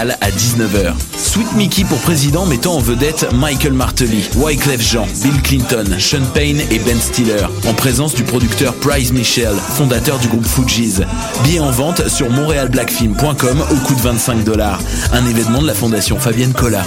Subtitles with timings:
[0.00, 0.94] À 19h.
[1.18, 6.58] Sweet Mickey pour président mettant en vedette Michael Martelly, Wyclef Jean, Bill Clinton, Sean Payne
[6.70, 11.04] et Ben Stiller, en présence du producteur Price Michel, fondateur du groupe Fugees.
[11.44, 14.80] Billets en vente sur montrealblackfilm.com au coût de 25 dollars.
[15.12, 16.86] Un événement de la fondation Fabienne Collat.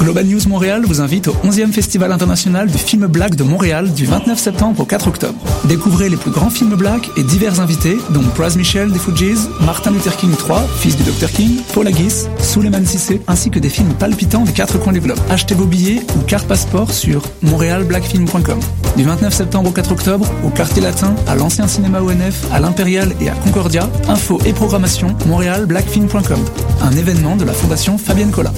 [0.00, 4.06] Global News Montréal vous invite au 11e Festival international du film black de Montréal du
[4.06, 5.38] 29 septembre au 4 octobre.
[5.66, 9.90] Découvrez les plus grands films black et divers invités, dont Praz Michel des Fugees, Martin
[9.90, 13.92] Luther King III, fils du Dr King, Paul Haggis, Suleiman Sissé, ainsi que des films
[13.92, 15.18] palpitants des quatre coins du globe.
[15.28, 18.58] Achetez vos billets ou carte passeport sur montrealblackfilm.com.
[18.96, 23.12] Du 29 septembre au 4 octobre, au Quartier Latin, à l'Ancien Cinéma ONF, à l'Impérial
[23.20, 26.40] et à Concordia, info et programmation montrealblackfilm.com.
[26.80, 28.54] Un événement de la Fondation Fabienne Collat.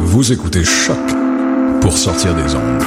[0.00, 0.96] Vous écoutez Choc
[1.80, 2.82] pour sortir des ondes.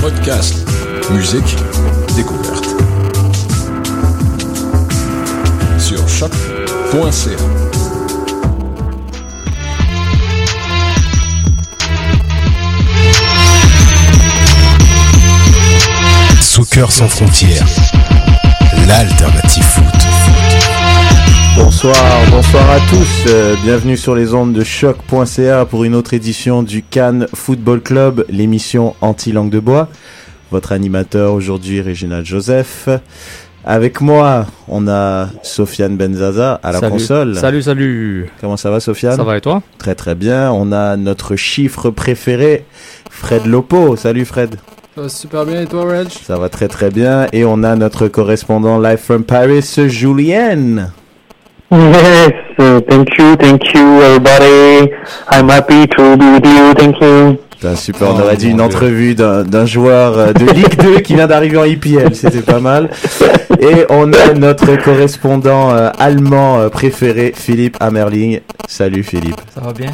[0.00, 0.56] Podcast,
[1.10, 1.56] musique,
[2.16, 2.66] découverte.
[5.78, 7.36] Sur choc.ca.
[16.40, 17.66] Soccer sans frontières,
[18.86, 19.84] l'alternative foot.
[21.56, 21.96] Bonsoir,
[22.30, 23.24] bonsoir à tous.
[23.28, 28.24] Euh, bienvenue sur les ondes de choc.ca pour une autre édition du Cannes Football Club,
[28.28, 29.88] l'émission anti-langue de bois.
[30.50, 32.88] Votre animateur aujourd'hui, Réginald Joseph.
[33.64, 36.92] Avec moi, on a Sofiane Benzaza à la Salut.
[36.92, 37.36] console.
[37.36, 38.30] Salut, salut.
[38.40, 39.16] Comment ça va, Sofiane?
[39.16, 39.62] Ça va et toi?
[39.78, 40.50] Très très bien.
[40.52, 42.66] On a notre chiffre préféré,
[43.10, 43.96] Fred Lopo.
[43.96, 44.56] Salut Fred.
[44.94, 46.08] Ça va super bien et toi, Reg?
[46.08, 47.26] Ça va très très bien.
[47.32, 50.92] Et on a notre correspondant live from Paris, Julien.
[51.72, 54.92] Yes, uh, thank you, thank you, everybody.
[55.32, 56.74] I'm happy to be with you.
[56.76, 57.38] Thank you.
[57.50, 58.64] Putain, super, on Oh, aurait dit une Dieu.
[58.66, 62.90] entrevue d'un joueur euh, de Ligue 2 qui vient d'arriver en IPL, c'était pas mal.
[63.58, 68.40] Et on a notre correspondant euh, allemand euh, préféré, Philippe Hammerling.
[68.68, 69.90] Salut Philippe, Ça va bien?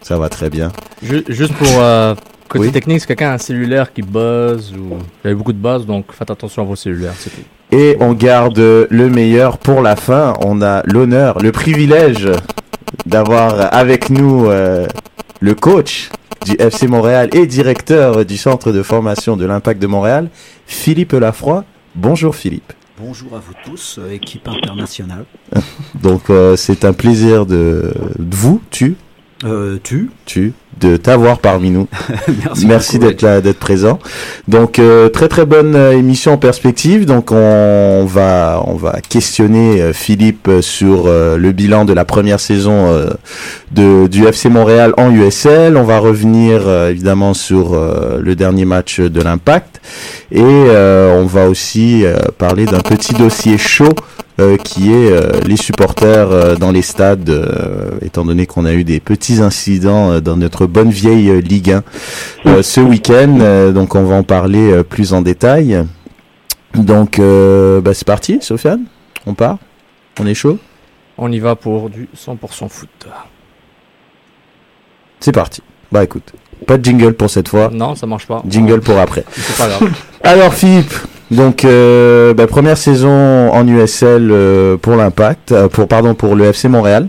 [0.00, 0.70] Ça va très bien.
[1.02, 2.14] Ju- Juste pour euh,
[2.48, 2.72] côté Oui.
[2.72, 5.86] technique, c'est quelqu'un a un cellulaire qui buzz ou il y a beaucoup de buzz,
[5.86, 7.42] donc faites attention à vos cellulaires, c'est tout.
[7.70, 10.32] Et on garde le meilleur pour la fin.
[10.40, 12.28] On a l'honneur, le privilège
[13.06, 14.86] d'avoir avec nous euh,
[15.40, 16.08] le coach
[16.46, 20.30] du FC Montréal et directeur du centre de formation de l'Impact de Montréal,
[20.66, 21.64] Philippe Lafroy.
[21.94, 22.72] Bonjour Philippe.
[23.00, 25.24] Bonjour à vous tous, euh, équipe internationale.
[26.02, 28.96] Donc euh, c'est un plaisir de, de vous, tu,
[29.44, 31.88] Euh, tu tu, de t'avoir parmi nous.
[32.66, 33.98] Merci, d'être là, d'être présent.
[34.46, 37.06] Donc euh, très très bonne euh, émission en perspective.
[37.06, 42.04] Donc on va on va questionner euh, Philippe euh, sur euh, le bilan de la
[42.04, 43.10] première saison euh,
[43.72, 45.76] de du FC Montréal en USL.
[45.76, 49.80] On va revenir évidemment sur le dernier match de l'Impact
[50.32, 52.04] et on va aussi
[52.38, 53.94] parler d'un petit dossier chaud
[54.56, 58.84] qui est euh, les supporters euh, dans les stades, euh, étant donné qu'on a eu
[58.84, 61.82] des petits incidents euh, dans notre bonne vieille euh, Ligue 1
[62.46, 63.38] euh, ce week-end.
[63.40, 65.84] Euh, donc on va en parler euh, plus en détail.
[66.74, 68.84] Donc euh, bah, c'est parti, Sofiane,
[69.26, 69.58] on part,
[70.20, 70.58] on est chaud,
[71.16, 72.88] On y va pour du 100% foot.
[75.20, 75.62] c'est parti.
[75.90, 76.32] Bah écoute,
[76.66, 78.42] pas de jingle pour cette fois, Non, ça marche pas.
[78.46, 79.24] jingle pour après.
[79.32, 79.90] C'est pas grave.
[80.22, 80.92] Alors Philippe,
[81.30, 86.46] donc euh, bah, première saison en USL euh, pour l'Impact, euh, pour pardon pour le
[86.46, 87.08] FC Montréal.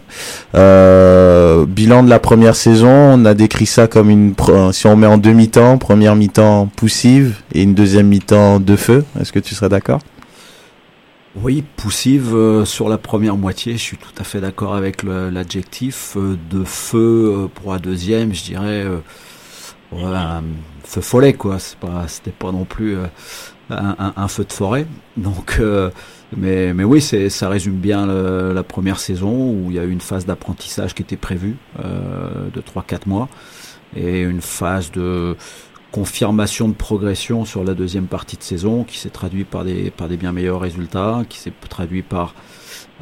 [0.56, 4.96] Euh, bilan de la première saison, on a décrit ça comme une pre- si on
[4.96, 9.06] met en deux mi-temps, première mi-temps poussive et une deuxième mi-temps de feu.
[9.20, 10.00] Est-ce que tu serais d'accord?
[11.42, 16.16] Oui, poussive euh, sur la première moitié, je suis tout à fait d'accord avec l'adjectif.
[16.18, 18.98] euh, de feu euh, pour la deuxième, je dirais euh,
[20.04, 20.42] un
[20.84, 21.60] feu follet, quoi.
[21.60, 23.06] C'est pas, c'était pas non plus euh,
[23.70, 24.86] un, feu de forêt.
[25.18, 25.90] Donc, euh,
[26.36, 29.92] mais, mais oui, c'est, ça résume bien la première saison où il y a eu
[29.92, 33.30] une phase d'apprentissage qui était prévue euh, de 3-4 mois
[33.96, 35.36] et une phase de
[35.92, 40.08] confirmation de progression sur la deuxième partie de saison qui s'est traduit par des, par
[40.08, 42.36] des bien meilleurs résultats, qui s'est traduit par,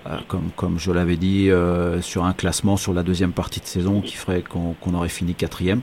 [0.06, 1.50] euh, comme, comme je l'avais dit,
[2.02, 5.34] sur un classement sur la deuxième partie de saison qui ferait qu'on qu'on aurait fini
[5.34, 5.81] quatrième.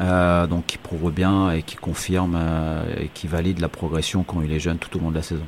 [0.00, 4.40] Euh, donc qui prouve bien et qui confirme euh, et qui valide la progression qu'ont
[4.40, 5.42] eu les jeunes tout au long de la saison.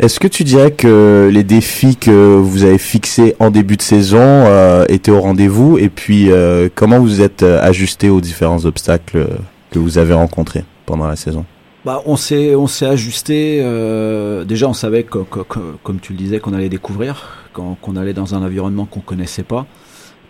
[0.00, 4.18] Est-ce que tu dirais que les défis que vous avez fixés en début de saison
[4.20, 5.76] euh, étaient au rendez-vous?
[5.78, 6.30] Et puis
[6.74, 9.28] comment vous êtes ajusté aux différents obstacles
[9.70, 11.44] que vous avez rencontrés pendant la saison?
[11.84, 13.60] Bah, on s'est on s'est ajusté.
[13.62, 17.74] Euh, déjà, on savait que, que- que- comme tu le disais qu'on allait découvrir, qu'on
[17.74, 19.66] qu'on allait dans un environnement qu'on connaissait pas,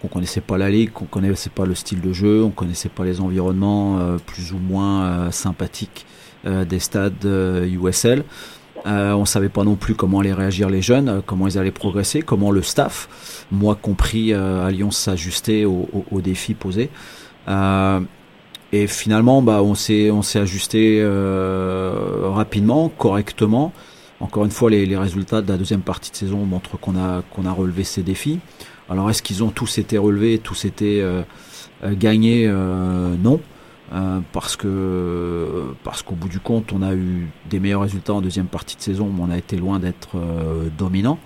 [0.09, 3.05] qu'on connaissait pas la ligue, qu'on connaissait pas le style de jeu, on connaissait pas
[3.05, 6.05] les environnements euh, plus ou moins euh, sympathiques
[6.47, 8.25] euh, des stades euh, USL.
[8.87, 11.71] Euh, on savait pas non plus comment allaient réagir les jeunes, euh, comment ils allaient
[11.71, 16.91] progresser, comment le staff, moi compris euh, à Lyon, s'ajuster aux, aux- aux défis posés.
[17.49, 18.01] Euh,
[18.73, 23.73] et finalement, bah, on s'est on s'est ajusté euh, rapidement, correctement.
[24.21, 27.23] Encore une fois, les, les résultats de la deuxième partie de saison montrent qu'on a
[27.31, 28.41] qu'on a relevé ces défis.
[28.91, 31.23] Alors, est-ce qu'ils ont tous été relevés, tous été euh,
[31.85, 32.47] euh, gagnés?
[32.47, 33.41] Euh, Non,
[34.33, 35.47] parce que
[35.85, 38.83] parce qu'au bout du compte, on a eu des meilleurs résultats en deuxième partie de
[38.83, 40.17] saison, mais on a été loin d'être
[40.77, 41.19] dominant.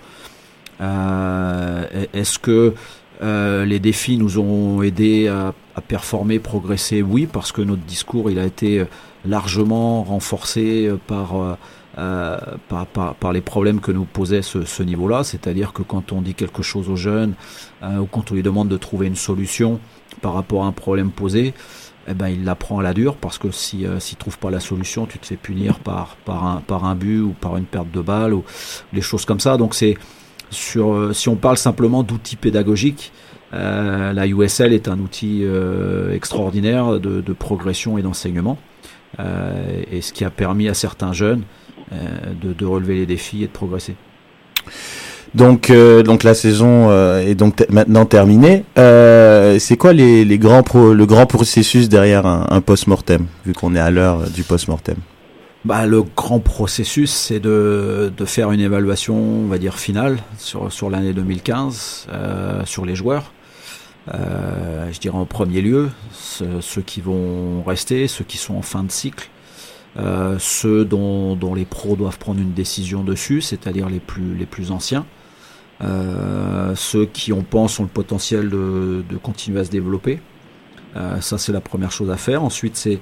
[0.79, 2.75] Est-ce que
[3.21, 7.01] les défis nous ont aidés à, à performer, progresser?
[7.01, 8.85] Oui, parce que notre discours il a été
[9.25, 11.57] largement renforcé par,
[11.99, 12.37] euh,
[13.19, 15.23] par, les problèmes que nous posait ce, niveau-là.
[15.23, 17.33] C'est-à-dire que quand on dit quelque chose aux jeunes
[17.83, 19.79] euh, ou quand on lui demande de trouver une solution
[20.21, 21.53] par rapport à un problème posé,
[22.09, 24.59] eh ben, il la prend à la dure parce que si euh, trouve pas la
[24.59, 27.91] solution, tu te fais punir par par un par un but ou par une perte
[27.91, 28.43] de balle ou
[28.93, 29.57] des choses comme ça.
[29.57, 29.95] Donc c'est
[30.49, 33.11] sur euh, si on parle simplement d'outils pédagogiques,
[33.53, 35.43] euh, la USL est un outil
[36.11, 38.57] extraordinaire de, progression et d'enseignement,
[39.19, 41.43] et ce qui a permis à certains jeunes
[41.91, 43.95] de, de relever les défis et de progresser.
[45.35, 48.63] Donc, euh, donc la saison euh, est donc maintenant terminée.
[48.77, 53.53] Euh, c'est quoi les, les grands pro- le grand processus derrière un, un post-mortem, vu
[53.53, 54.95] qu'on est à l'heure du post-mortem?
[55.65, 60.71] Bah, le grand processus, c'est de, de faire une évaluation, on va dire, finale sur,
[60.71, 63.31] sur l'année 2015, euh, sur les joueurs.
[64.13, 68.83] Euh, je dirais en premier lieu, ceux qui vont rester, ceux qui sont en fin
[68.83, 69.29] de cycle,
[69.97, 74.45] euh, ceux dont, dont les pros doivent prendre une décision dessus, c'est-à-dire les plus, les
[74.45, 75.05] plus anciens.
[75.81, 80.19] Euh, ceux qui, on pense, ont le potentiel de, de continuer à se développer.
[80.97, 82.43] Euh, ça, c'est la première chose à faire.
[82.43, 82.99] Ensuite, c'est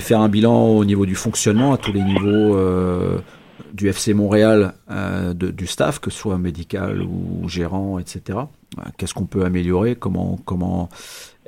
[0.00, 3.18] faire un bilan au niveau du fonctionnement à tous les niveaux euh,
[3.72, 8.38] du FC Montréal, euh, de- du staff, que ce soit médical ou gérant, etc.
[8.96, 9.94] Qu'est-ce qu'on peut améliorer?
[9.96, 10.88] Comment comment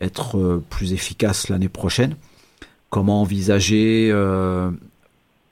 [0.01, 2.17] être plus efficace l'année prochaine?
[2.91, 4.71] Comment envisager euh,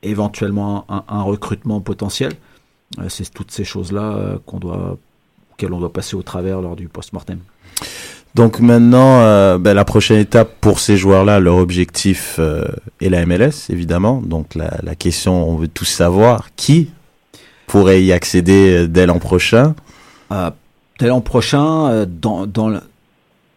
[0.03, 2.33] éventuellement un, un recrutement potentiel
[3.01, 4.97] Euh, C'est toutes ces choses-là euh, qu'on doit
[5.53, 7.39] auxquelles on doit passer au travers lors du post-mortem.
[8.35, 12.65] Donc maintenant, euh, ben, la prochaine étape pour ces joueurs-là, leur objectif euh,
[13.01, 14.21] est la MLS, évidemment.
[14.21, 16.91] Donc la, la question, on veut tous savoir qui
[17.69, 19.75] pourrait y accéder dès l'an prochain.
[20.33, 20.51] Euh,
[20.99, 22.81] dès l'an prochain, dans, dans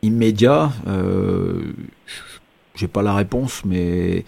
[0.03, 1.61] l'immédiat, euh,
[2.77, 4.25] j'ai pas la réponse, mais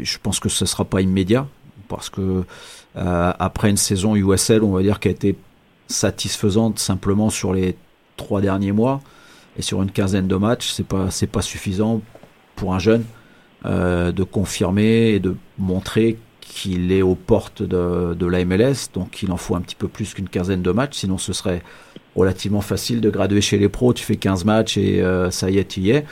[0.00, 1.46] je pense que ce sera pas immédiat
[1.88, 2.44] parce que
[2.96, 5.36] euh, après une saison USL, on va dire qu'elle a été
[5.88, 7.76] satisfaisante simplement sur les
[8.16, 9.00] trois derniers mois
[9.56, 12.00] et sur une quinzaine de matchs, c'est pas c'est pas suffisant
[12.56, 13.04] pour un jeune
[13.66, 19.22] euh, de confirmer et de montrer qu'il est aux portes de, de la MLS, donc
[19.22, 21.62] il en faut un petit peu plus qu'une quinzaine de matchs, sinon ce serait
[22.16, 25.58] relativement facile de graduer chez les pros, tu fais 15 matchs et euh, ça y
[25.58, 26.04] est, tu y es.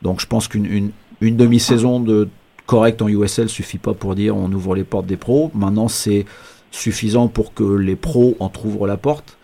[0.00, 0.90] Donc je pense qu'une une,
[1.22, 2.28] une demi-saison de
[2.66, 5.50] correcte en USL suffit pas pour dire on ouvre les portes des pros.
[5.54, 6.26] Maintenant c'est
[6.70, 9.38] suffisant pour que les pros en ouvrent la porte.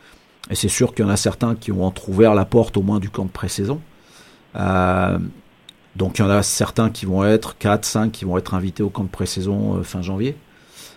[0.50, 2.98] Et c'est sûr qu'il y en a certains qui ont entrouvert la porte au moins
[2.98, 3.80] du camp de pré-saison.
[4.56, 5.18] Euh,
[5.94, 8.82] donc il y en a certains qui vont être, 4, 5, qui vont être invités
[8.82, 10.36] au camp de pré-saison euh, fin janvier.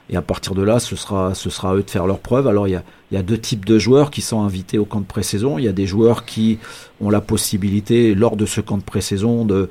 [0.09, 2.47] Et à partir de là, ce sera, ce sera à eux de faire leur preuve.
[2.47, 4.85] Alors il y a, il y a deux types de joueurs qui sont invités au
[4.85, 5.57] camp de pré-saison.
[5.57, 6.59] Il y a des joueurs qui
[7.01, 9.69] ont la possibilité, lors de ce camp de pré-saison, de,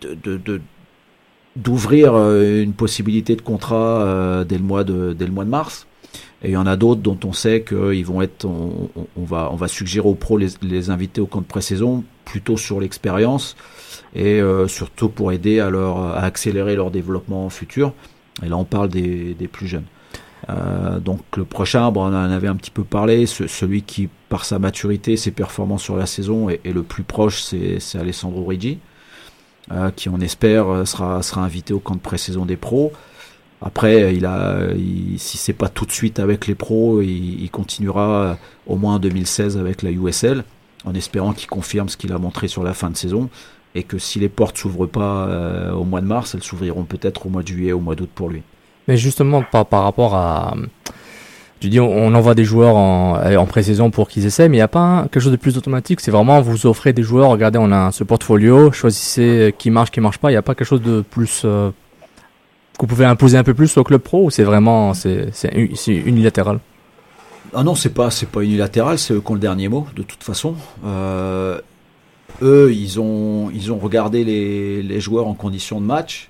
[0.00, 0.60] de,
[1.56, 5.50] d'ouvrir euh, une possibilité de contrat euh, dès le mois de, dès le mois de
[5.50, 5.86] mars.
[6.42, 8.90] Et il y en a d'autres dont on sait qu'ils vont être, on,
[9.24, 12.80] va, on va suggérer aux pros les, les inviter au camp de pré-saison plutôt sur
[12.80, 13.56] l'expérience
[14.14, 17.92] et euh, surtout pour aider à leur, à accélérer leur développement futur.
[18.44, 19.84] Et là, on parle des, plus jeunes.
[21.04, 24.44] Donc le prochain, bon, on en avait un petit peu parlé, ce- celui qui, par
[24.44, 28.72] sa maturité, ses performances sur la saison, est, est le plus proche, c'est Alessandro Riggi,
[28.72, 28.91] euh,
[29.96, 32.92] qui on espère euh, sera, sera invité au camp de pré-saison des pros.
[33.60, 37.50] Après, il a, il, si c'est pas tout de suite avec les pros, il, il
[37.50, 38.34] continuera euh,
[38.66, 40.44] au moins en 2016 avec la USL,
[40.84, 43.30] en espérant qu'il confirme ce qu'il a montré sur la fin de saison.
[43.74, 47.26] et que si les portes s'ouvrent pas euh, au mois de mars, elles s'ouvriront peut-être
[47.26, 48.42] au mois de juillet, au mois d'août pour lui.
[48.88, 50.54] Mais justement, par, par rapport à.
[51.62, 54.62] Tu dis, on envoie des joueurs en, en pré-saison pour qu'ils essaient, mais il n'y
[54.62, 56.00] a pas quelque chose de plus automatique.
[56.00, 60.00] C'est vraiment, vous offrez des joueurs, regardez, on a ce portfolio, choisissez qui marche, qui
[60.00, 60.30] marche pas.
[60.30, 61.42] Il n'y a pas quelque chose de plus.
[61.44, 61.70] Euh,
[62.80, 64.92] que imposer un peu plus au club pro ou c'est vraiment.
[64.92, 65.30] C'est
[65.86, 66.58] unilatéral?
[67.54, 70.02] Ah non, c'est pas c'est pas unilatéral, c'est eux qui ont le dernier mot de
[70.02, 70.56] toute façon.
[70.84, 71.60] Euh,
[72.42, 76.28] eux, ils ont ils ont regardé les, les joueurs en condition de match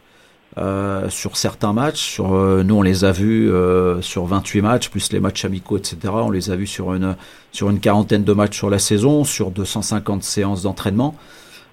[0.58, 2.20] euh, sur certains matchs.
[2.20, 5.96] Euh, nous, on les a vus euh, sur 28 matchs plus les matchs amicaux, etc.
[6.12, 7.16] On les a vus sur une
[7.52, 11.14] sur une quarantaine de matchs sur la saison, sur 250 séances d'entraînement.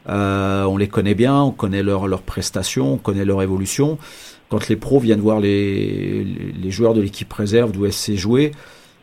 [0.08, 3.98] On les connaît bien, on connaît leurs leurs prestations, on connaît leur évolution.
[4.50, 8.52] Quand les pros viennent voir les, les joueurs de l'équipe réserve d'où d'OSC jouer,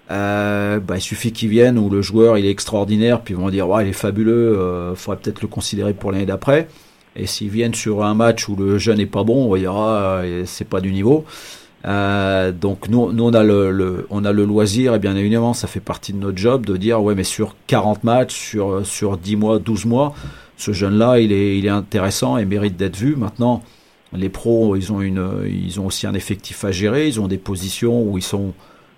[0.09, 3.68] bah, il suffit qu'ils viennent où le joueur il est extraordinaire, puis ils vont dire
[3.68, 6.66] ouais, il est fabuleux, faudrait peut-être le considérer pour l'année d'après.
[7.16, 9.75] Et s'ils viennent sur un match où le jeune n'est pas bon, on va dire
[9.75, 11.25] ah, c'est pas du niveau.
[11.87, 15.54] Euh, donc nous, nous on a le, le, on a le loisir et bien évidemment
[15.54, 19.16] ça fait partie de notre job de dire ouais mais sur 40 matchs, sur sur
[19.16, 20.14] 10 mois, 12 mois,
[20.56, 23.14] ce jeune là il est il est intéressant et mérite d'être vu.
[23.14, 23.62] Maintenant
[24.12, 27.38] les pros ils ont une ils ont aussi un effectif à gérer, ils ont des
[27.38, 28.52] positions où ils sont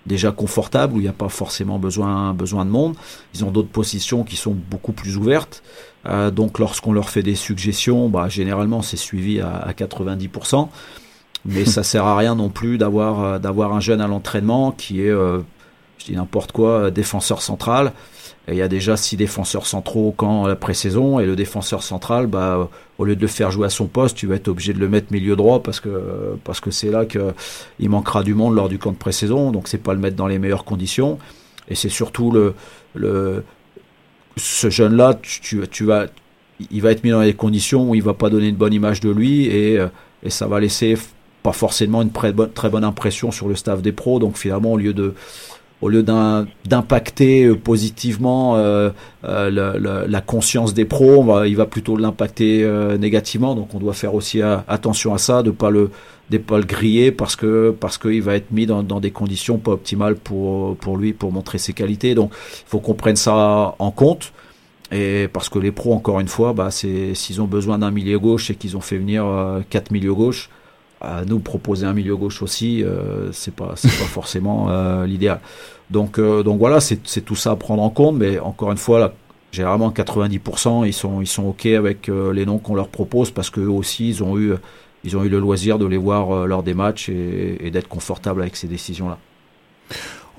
[0.06, 2.94] déjà confortables, où il n'y a pas forcément besoin, besoin de monde.
[3.34, 5.62] Ils ont d'autres positions qui sont beaucoup plus ouvertes.
[6.06, 10.68] Euh, donc lorsqu'on leur fait des suggestions, bah, généralement c'est suivi à, à 90%.
[11.44, 15.02] Mais ça sert à rien non plus d'avoir euh, d'avoir un jeune à l'entraînement qui
[15.02, 15.40] est, euh,
[15.98, 17.92] je dis n'importe quoi, défenseur central
[18.50, 22.68] il y a déjà six défenseurs centraux quand la pré-saison et le défenseur central, bah,
[22.98, 24.88] au lieu de le faire jouer à son poste, tu vas être obligé de le
[24.88, 27.34] mettre milieu droit parce que parce que c'est là que
[27.78, 30.26] il manquera du monde lors du camp de pré-saison, donc c'est pas le mettre dans
[30.26, 31.18] les meilleures conditions.
[31.68, 32.54] Et c'est surtout le
[32.94, 33.44] le
[34.36, 36.06] ce jeune là, tu, tu, vas
[36.70, 39.00] il va être mis dans des conditions où il va pas donner une bonne image
[39.00, 39.78] de lui et
[40.22, 40.96] et ça va laisser
[41.42, 44.18] pas forcément une très bonne, très bonne impression sur le staff des pros.
[44.18, 45.14] Donc finalement, au lieu de
[45.80, 48.90] au lieu d'impacter euh, positivement euh,
[49.24, 52.68] euh la, conscience des pros, il va plutôt l'impacter
[52.98, 53.54] négativement.
[53.54, 55.90] Donc on doit faire aussi attention à ça, de pas le
[56.30, 59.72] de pas le griller parce que parce qu'il va être mis dans, des conditions pas
[59.72, 62.14] optimales pour pour lui pour montrer ses qualités.
[62.14, 64.32] Donc il faut qu'on prenne ça en compte.
[64.90, 68.50] Et parce que les pros, encore une fois, bah, s'ils ont besoin d'un milieu gauche
[68.50, 69.26] et qu'ils ont fait venir
[69.68, 70.48] quatre milieux gauche,
[71.00, 75.40] à nous proposer un milieu gauche aussi, euh, c'est pas c'est pas forcément euh, l'idéal.
[75.90, 78.98] Donc euh, donc voilà, c'est tout ça à prendre en compte, mais encore une fois
[78.98, 79.12] là,
[79.52, 83.50] généralement 90% ils sont ils sont ok avec euh, les noms qu'on leur propose parce
[83.50, 84.54] que aussi ils ont eu
[85.04, 87.88] ils ont eu le loisir de les voir euh, lors des matchs et, et d'être
[87.88, 89.18] confortables avec ces décisions là.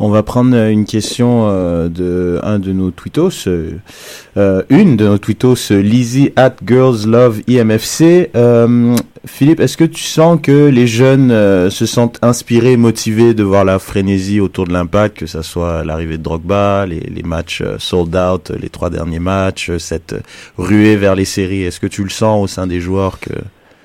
[0.01, 5.17] On va prendre une question euh, de un de nos tweetos, euh, une de nos
[5.17, 8.29] tweetos, Lizzie at Girls Love IMFC.
[8.35, 13.43] Euh, Philippe, est-ce que tu sens que les jeunes euh, se sentent inspirés, motivés de
[13.43, 17.61] voir la frénésie autour de l'impact, que ça soit l'arrivée de Drogba, les, les matchs
[17.61, 20.15] euh, sold out, les trois derniers matchs, cette
[20.57, 21.63] ruée vers les séries?
[21.63, 23.33] Est-ce que tu le sens au sein des joueurs que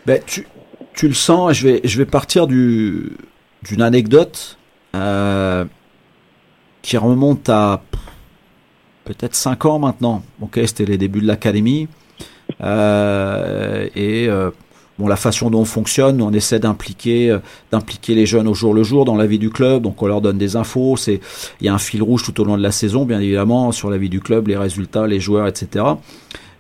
[0.07, 0.47] ben, tu,
[0.95, 1.55] tu le sens.
[1.55, 3.13] Je vais je vais partir du
[3.69, 4.59] d'une anecdote.
[4.95, 5.65] Euh,
[6.85, 7.83] qui remonte à
[9.07, 10.23] peut-être 5 ans maintenant.
[10.43, 11.89] Ok, c'était les débuts de l'académie.
[12.61, 14.51] Euh, et euh,
[14.99, 17.39] bon, la façon dont on fonctionne, on essaie d'impliquer, euh,
[17.73, 19.83] d'impliquer les jeunes au jour le jour dans la vie du club.
[19.83, 20.99] Donc on leur donne des infos.
[20.99, 21.21] C'est,
[21.63, 23.89] il y a un fil rouge tout au long de la saison, bien évidemment, sur
[23.89, 25.87] la vie du club, les résultats, les joueurs, etc.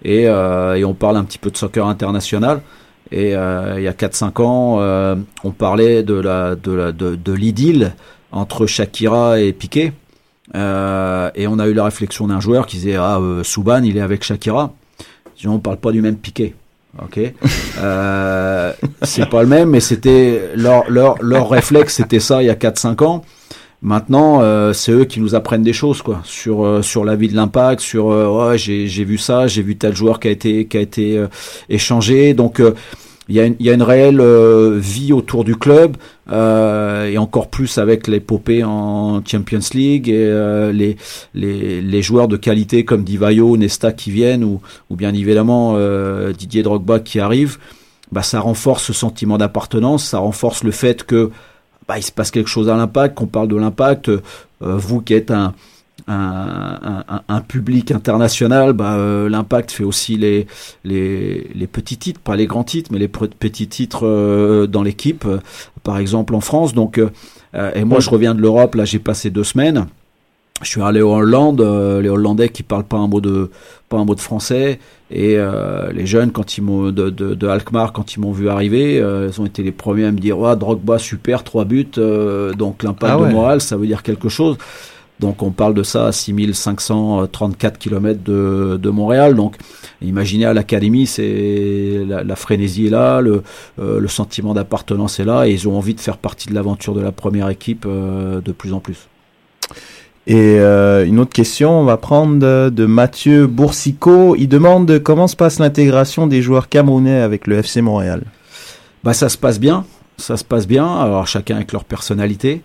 [0.04, 2.62] Et, euh, et on parle un petit peu de soccer international.
[3.10, 7.94] Et euh, il y a 4-5 ans, on parlait de la de la de, l'idylle
[8.32, 9.92] entre Shakira et Piqué.
[10.54, 13.96] Euh, et on a eu la réflexion d'un joueur qui disait ah euh, Souban il
[13.96, 14.72] est avec Shakira.
[15.46, 16.54] On parle pas du même piqué.
[17.02, 17.18] Ok,
[17.78, 22.50] euh, c'est pas le même, mais c'était leur leur leur réflexe, c'était ça il y
[22.50, 23.24] a 4-5 ans.
[23.82, 27.28] Maintenant, euh, c'est eux qui nous apprennent des choses quoi sur euh, sur la vie
[27.28, 30.66] de l'impact, sur ouais, j'ai j'ai vu ça, j'ai vu tel joueur qui a été
[30.66, 31.20] qui a été
[31.68, 32.32] échangé.
[32.32, 32.62] Donc
[33.28, 35.96] il y a une, il y a une réelle euh, vie autour du club
[36.30, 40.96] euh, et encore plus avec l'épopée en Champions League et euh, les,
[41.32, 46.32] les, les joueurs de qualité comme Divayo, Nesta qui viennent ou, ou bien évidemment euh,
[46.32, 47.58] Didier Drogba qui arrive,
[48.12, 51.30] bah ça renforce ce sentiment d'appartenance, ça renforce le fait que
[51.88, 54.10] bah, il se passe quelque chose à l'impact, qu'on parle de l'impact.
[54.60, 55.54] vous qui êtes un
[56.06, 60.46] un, un, un, public international, bah, euh, l'impact fait aussi les,
[60.84, 65.24] les, les, petits titres, pas les grands titres, mais les petits titres euh, dans l'équipe,
[65.26, 65.38] euh,
[65.82, 66.74] par exemple en France.
[66.74, 67.00] Donc,
[67.74, 69.86] et moi je reviens de l'Europe, là j'ai passé deux semaines.
[70.62, 73.50] je suis allé en Hollande, euh, les Hollandais qui parlent pas un mot de
[73.88, 74.78] pas un mot de français
[75.10, 78.48] et euh, les jeunes quand ils m'ont de, de, de, Alkmaar quand ils m'ont vu
[78.48, 81.86] arriver, euh, ils ont été les premiers à me dire "Ouais, Drogba super, trois buts
[82.56, 83.28] donc l'impact Ah ouais.
[83.28, 84.56] de moral, ça veut dire quelque chose."
[85.20, 89.34] Donc on parle de ça à 6534 km de, de Montréal.
[89.34, 89.56] Donc
[90.02, 93.42] imaginez à l'académie, c'est la, la frénésie est là, le,
[93.78, 96.94] euh, le sentiment d'appartenance est là, et ils ont envie de faire partie de l'aventure
[96.94, 99.08] de la première équipe euh, de plus en plus.
[100.26, 104.36] Et euh, une autre question, on va prendre de, de Mathieu Boursicot.
[104.36, 108.22] Il demande comment se passe l'intégration des joueurs camerounais avec le FC Montréal?
[109.04, 109.84] Bah ça se passe bien,
[110.16, 110.86] ça se passe bien.
[110.98, 112.62] Alors chacun avec leur personnalité.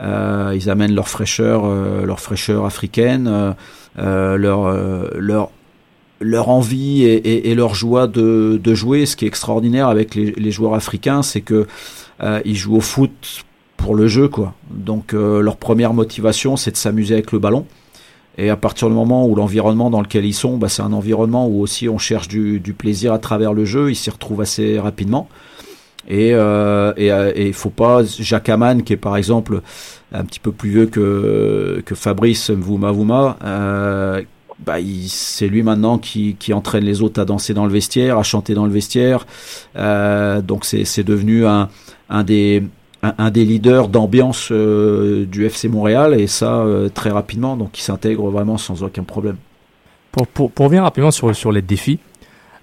[0.00, 3.52] Euh, ils amènent leur fraîcheur, euh, leur fraîcheur africaine, euh,
[3.98, 5.50] euh, leur euh, leur
[6.20, 9.06] leur envie et, et, et leur joie de, de, jouer.
[9.06, 11.66] Ce qui est extraordinaire avec les, les joueurs africains, c'est que
[12.22, 13.44] euh, ils jouent au foot
[13.76, 14.54] pour le jeu, quoi.
[14.70, 17.66] Donc euh, leur première motivation, c'est de s'amuser avec le ballon.
[18.36, 21.48] Et à partir du moment où l'environnement dans lequel ils sont, bah, c'est un environnement
[21.48, 23.90] où aussi on cherche du, du plaisir à travers le jeu.
[23.90, 25.28] Ils s'y retrouvent assez rapidement.
[26.06, 29.60] Et euh, et il faut pas Jacques Aman qui est par exemple
[30.12, 34.22] un petit peu plus vieux que que Fabrice Mvouma Vouma euh,
[34.64, 34.76] bah,
[35.06, 38.54] c'est lui maintenant qui, qui entraîne les autres à danser dans le vestiaire, à chanter
[38.54, 39.26] dans le vestiaire.
[39.76, 41.68] Euh, donc c'est devenu un,
[42.10, 42.62] un des
[43.02, 47.56] un, un des leaders d'ambiance euh, du FC Montréal et ça euh, très rapidement.
[47.56, 49.36] Donc il s'intègre vraiment sans aucun problème.
[50.10, 52.00] Pour, pour, pour revenir rapidement sur, sur les défis,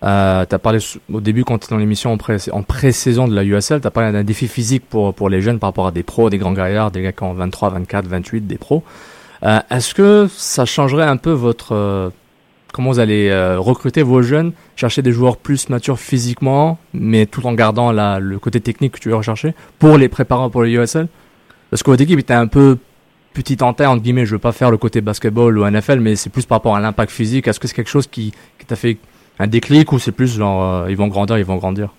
[0.03, 0.79] euh, tu as parlé
[1.11, 3.91] au début quand tu dans l'émission en, pré, en pré-saison de la USL, tu as
[3.91, 6.53] parlé d'un défi physique pour, pour les jeunes par rapport à des pros, des grands
[6.53, 8.83] gaillards, des gars qui ont 23, 24, 28, des pros.
[9.43, 11.73] Euh, Est-ce que ça changerait un peu votre...
[11.73, 12.09] Euh,
[12.73, 17.45] comment vous allez euh, recruter vos jeunes, chercher des joueurs plus matures physiquement, mais tout
[17.47, 20.71] en gardant la, le côté technique que tu veux rechercher, pour les préparer pour les
[20.71, 21.07] USL
[21.69, 22.77] Parce que votre équipe était un peu
[23.33, 26.15] petite en taille, entre guillemets, je veux pas faire le côté basketball ou NFL, mais
[26.15, 27.47] c'est plus par rapport à l'impact physique.
[27.47, 28.97] Est-ce que c'est quelque chose qui, qui t'a fait
[29.39, 31.89] un déclic ou c'est plus genre euh, ils vont grandir, ils vont grandir?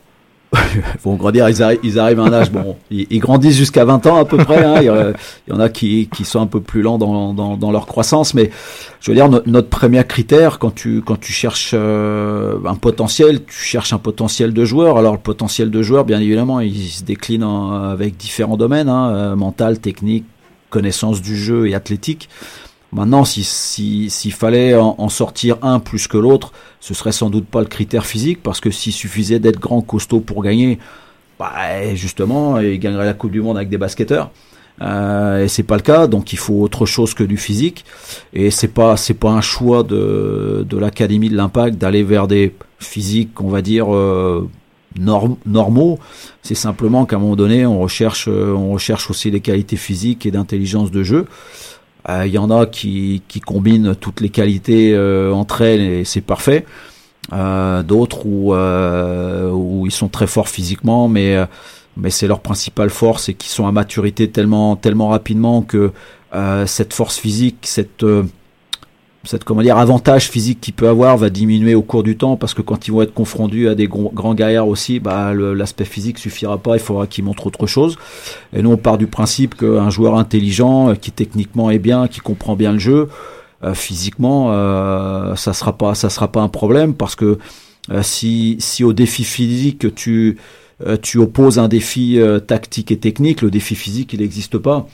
[0.54, 4.06] Ils vont grandir, ils, arri ils arrivent à un âge, bon, ils, grandissent jusqu'à 20
[4.06, 6.82] ans à peu près, hein, il, y en a qui, qui sont un peu plus
[6.82, 8.50] lents dans, dans, dans leur croissance, mais
[9.00, 13.44] je veux dire, no notre premier critère, quand tu, quand tu cherches euh, un potentiel,
[13.44, 17.02] tu cherches un potentiel de joueur, alors le potentiel de joueur, bien évidemment, il se
[17.02, 20.24] décline avec différents domaines, hein, euh, mental, technique,
[20.70, 22.28] connaissance du jeu et athlétique.
[22.96, 27.60] Maintenant, s'il si, fallait en, sortir un plus que l'autre, ce serait sans doute pas
[27.60, 30.78] le critère physique, parce que s'il suffisait d'être grand, costaud pour gagner,
[31.38, 34.30] bah, justement, il gagnerait la Coupe du Monde avec des basketteurs.
[34.80, 37.84] Euh, et c'est pas le cas, donc il faut autre chose que du physique.
[38.32, 43.48] Et c'est pas pas un choix de, l'académie de l'Impact d'aller vers des physiques, on
[43.48, 44.48] va dire euh,
[44.98, 45.98] norm, normaux.
[46.42, 50.30] C'est simplement qu'à un moment donné, on recherche on recherche aussi des qualités physiques et
[50.30, 51.26] d'intelligence de jeu.
[52.08, 56.04] Il euh, y en a qui, qui combinent toutes les qualités euh, entre elles et
[56.04, 56.64] c'est parfait.
[57.32, 61.36] Euh, D'autres où, où ils sont très forts physiquement, mais,
[61.96, 65.92] mais c'est leur principale force et qui sont à maturité tellement, tellement rapidement que
[66.66, 68.04] cette force physique, cette,
[69.26, 72.54] cette comment dire, avantage physique qu'il peut avoir va diminuer au cours du temps parce
[72.54, 76.58] que quand ils vont être confrontés à des grands gaillards aussi, bah, l'aspect physique suffira
[76.58, 77.96] pas, il faudra qu'ils montrent autre chose.
[78.52, 82.56] Et nous, on part du principe qu'un joueur intelligent, qui techniquement est bien, qui comprend
[82.56, 83.08] bien le jeu,
[83.64, 87.38] euh, physiquement, euh, ça sera pas, ça sera pas un problème parce que
[87.90, 90.38] euh, si, si au défi physique tu,
[90.86, 94.86] euh, tu opposes un défi euh, tactique et technique, le défi physique, il n'existe pas.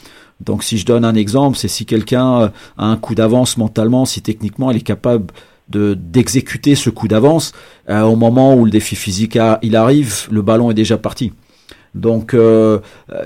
[0.45, 4.23] Donc si je donne un exemple, c'est si quelqu'un a un coup d'avance mentalement, si
[4.23, 5.27] techniquement il est capable
[5.69, 7.53] de d'exécuter ce coup d'avance,
[7.89, 11.33] euh, au moment où le défi physique il arrive, le ballon est déjà parti.
[11.95, 12.79] Donc euh,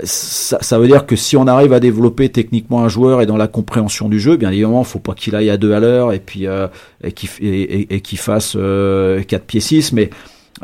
[0.03, 3.47] ça, veut dire que si on arrive à développer techniquement un joueur et dans la
[3.47, 6.47] compréhension du jeu, bien évidemment, faut pas qu'il aille à deux à l'heure et puis
[6.47, 6.67] euh,
[7.01, 10.09] et qu'il et, fasse euh, 4 pieds 6, mais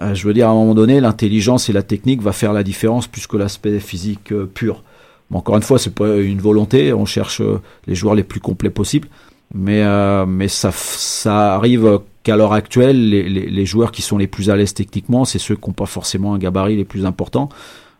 [0.01, 2.63] euh, je veux dire à un moment donné, l'intelligence et la technique va faire la
[2.63, 4.83] différence plus que l'aspect physique euh, pur.
[5.33, 6.93] Bon, encore une fois, c'est pas une volonté.
[6.93, 7.41] On cherche
[7.87, 9.09] les joueurs les plus complets possibles,
[9.53, 14.17] mais euh, mais ça ça arrive qu'à l'heure actuelle, les, les, les, joueurs qui sont
[14.17, 17.05] les plus à l'aise techniquement, c'est ceux qui n'ont pas forcément un gabarit les plus
[17.05, 17.49] importants.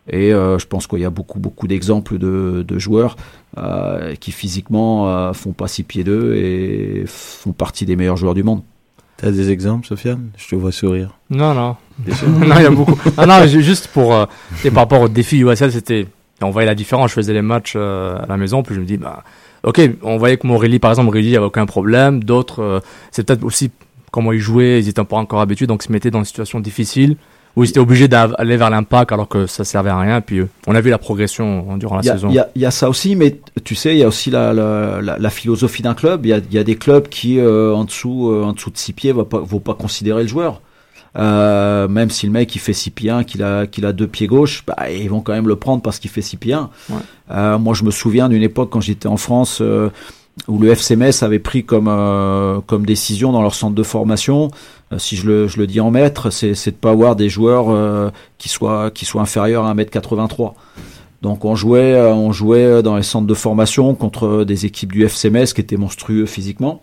[0.08, 3.16] Et euh, je pense qu'il y a beaucoup beaucoup d'exemples de, de, joueurs
[3.56, 8.34] euh, qui physiquement euh, font pas six pieds deux et font partie des meilleurs joueurs
[8.34, 8.62] du monde.
[9.16, 10.30] T'as des exemples, Sofiane?
[10.36, 11.18] Je te vois sourire.
[11.30, 11.76] Non, non.
[12.08, 12.98] non, il y a beaucoup.
[13.16, 14.26] Ah non, juste pour euh,
[14.64, 16.06] et par rapport au défi USL, c'était
[16.44, 17.10] on voyait la différence.
[17.10, 19.22] Je faisais les matchs euh, à la maison, puis je me dis, bah,
[19.62, 22.22] ok, on voyait que Morelli, par exemple, Morelli, il avait aucun problème.
[22.22, 22.80] D'autres, euh,
[23.10, 23.70] c'est peut-être aussi
[24.10, 26.60] comment ils jouaient, ils étaient pas encore habitués, donc ils se mettaient dans une situation
[26.60, 27.16] difficile
[27.56, 30.20] Ou ils étaient obligés d'aller vers l'impact alors que ça servait à rien.
[30.20, 32.28] Puis euh, on a vu la progression durant la Il y a- saison.
[32.30, 34.30] Il y, a- il y a ça aussi, mais tu sais, il y a aussi
[34.30, 36.26] la, la, la, la philosophie d'un club.
[36.26, 38.70] Il y a, il y a des clubs qui, euh, en dessous, euh, en dessous
[38.70, 40.60] de six pieds, vont pas, vont pas considérer le joueur.
[41.16, 44.08] Euh, même si le mec il fait 6 pieds 1, qu'il a, qu'il a deux
[44.08, 46.70] pieds gauche, bah, ils vont quand même le prendre parce qu'il fait 6 pieds 1.
[46.90, 46.96] Ouais.
[47.30, 49.90] Euh, moi, je me souviens d'une époque quand j'étais en France euh,
[50.48, 54.50] où le FCMS avait pris comme, euh, comme décision dans leur centre de formation,
[54.92, 57.28] euh, si je le, je le dis en mètres, c'est, c'est de pas avoir des
[57.28, 60.54] joueurs euh, qui, soient, qui soient inférieurs à 1m83.
[61.22, 65.54] Donc on jouait, on jouait dans les centres de formation contre des équipes du FCMS
[65.54, 66.82] qui étaient monstrueux physiquement.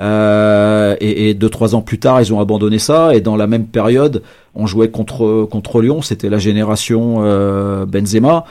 [0.00, 3.14] Euh, et, et deux trois ans plus tard, ils ont abandonné ça.
[3.14, 4.22] Et dans la même période,
[4.54, 6.02] on jouait contre contre Lyon.
[6.02, 8.44] C'était la génération euh, Benzema.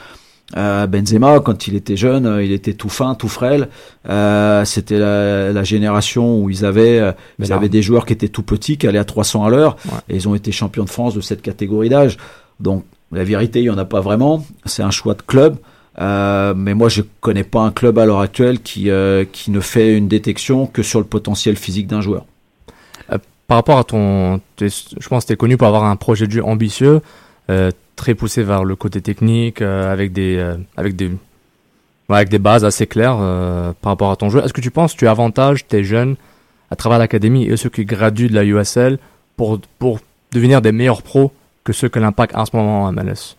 [0.56, 3.70] Euh, Benzema, quand il était jeune, il était tout fin, tout frêle.
[4.66, 7.02] C'était la, la génération où ils avaient,
[7.40, 10.00] ils avaient des joueurs qui étaient tout petits, qui allaient à 300 à l'heure, Ouais.
[10.10, 12.18] et ils ont été champions de France de cette catégorie d'âge.
[12.60, 14.46] Donc la vérité, il y en a pas vraiment.
[14.66, 15.58] C'est un choix de club.
[16.00, 19.60] Euh, mais moi, je connais pas un club à l'heure actuelle qui euh, qui ne
[19.60, 22.26] fait une détection que sur le potentiel physique d'un joueur.
[23.48, 26.32] Par rapport à ton, je pense que tu es connu pour avoir un projet de
[26.32, 27.02] jeu ambitieux,
[27.50, 31.12] euh, très poussé vers le côté technique, euh, avec des, euh, avec des,
[32.10, 34.42] avec des bases assez claires euh, par rapport à ton jeu.
[34.44, 36.16] Est-ce que tu penses que tu avantages tes jeunes
[36.72, 38.98] à travers l'académie et ceux qui graduent de la USL
[39.36, 40.00] pour, pour
[40.32, 41.32] devenir des meilleurs pros
[41.64, 43.36] que ceux que l'impact a en ce moment en MLS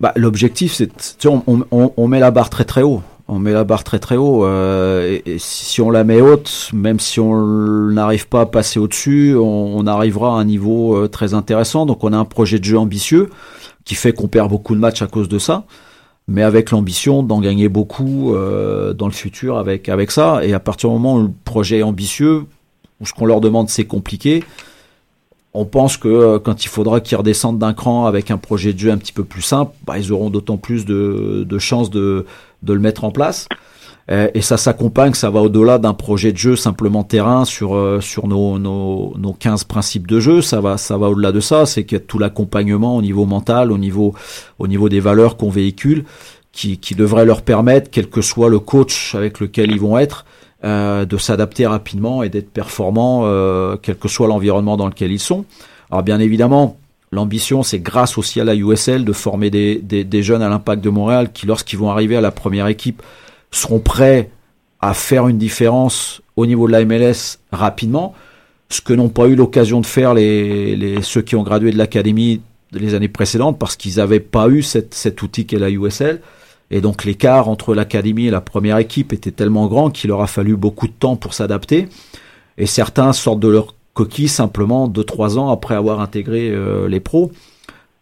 [0.00, 0.90] Bah, l'objectif, c'est,
[1.26, 3.02] on, on, on met la barre très très haut.
[3.28, 4.44] On met la barre très très haut.
[4.44, 8.80] euh, et, et si on la met haute, même si on n'arrive pas à passer
[8.80, 11.86] au-dessus, on, on arrivera à un niveau euh, très intéressant.
[11.86, 13.28] Donc, on a un projet de jeu ambitieux
[13.84, 15.64] qui fait qu'on perd beaucoup de matchs à cause de ça,
[16.28, 20.44] mais avec l'ambition d'en gagner beaucoup euh, dans le futur avec avec ça.
[20.44, 22.44] Et à partir du moment où le projet est ambitieux,
[23.00, 24.44] où ce qu'on leur demande c'est compliqué,
[25.52, 28.78] on pense que euh, quand il faudra qu'ils redescendent d'un cran avec un projet de
[28.78, 32.26] jeu un petit peu plus simple, bah, ils auront d'autant plus de, chances de,
[32.66, 33.48] le mettre en place.
[34.34, 38.58] Et ça s'accompagne, ça va au-delà d'un projet de jeu simplement terrain sur, euh, nos,
[38.58, 40.42] nos, nos 15 principes de jeu.
[40.42, 40.76] Ça va,
[41.08, 41.64] au-delà de ça.
[41.64, 44.12] C'est qu'il y a tout l'accompagnement au niveau mental, au niveau,
[44.58, 46.06] au niveau des valeurs qu'on véhicule,
[46.50, 50.24] qui devrait leur permettre, quel que soit le coach avec lequel ils vont être,
[50.64, 55.20] euh, de s'adapter rapidement et d'être performants, euh, quel que soit l'environnement dans lequel ils
[55.20, 55.44] sont.
[55.90, 56.76] Alors bien évidemment,
[57.12, 60.90] l'ambition, c'est grâce aussi à la USL de former des, des, jeunes à l'impact de
[60.90, 63.02] Montréal qui, lorsqu'ils vont arriver à la première équipe,
[63.50, 64.30] seront prêts
[64.80, 68.14] à faire une différence au niveau de la MLS rapidement,
[68.68, 71.78] ce que n'ont pas eu l'occasion de faire les, les, ceux qui ont gradué de
[71.78, 72.40] l'académie
[72.72, 76.20] les années précédentes parce qu'ils n'avaient pas eu cette, cet outil qu'est la USL.
[76.70, 80.26] Et donc l'écart entre l'académie et la première équipe était tellement grand qu'il leur a
[80.26, 81.88] fallu beaucoup de temps pour s'adapter.
[82.58, 87.32] Et certains sortent de leur coquille simplement 2-3 ans après avoir intégré euh, les pros.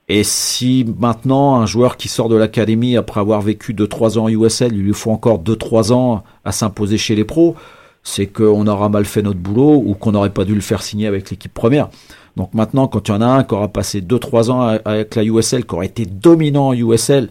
[0.09, 4.29] Et si maintenant un joueur qui sort de l'académie après avoir vécu 2-3 ans en
[4.29, 7.57] USL, il lui faut encore 2-3 ans à s'imposer chez les pros,
[8.03, 11.07] c'est qu'on aura mal fait notre boulot ou qu'on n'aurait pas dû le faire signer
[11.07, 11.89] avec l'équipe première.
[12.37, 15.25] Donc maintenant, quand il y en a un qui aura passé 2-3 ans avec la
[15.25, 17.29] USL, qui aura été dominant en USL,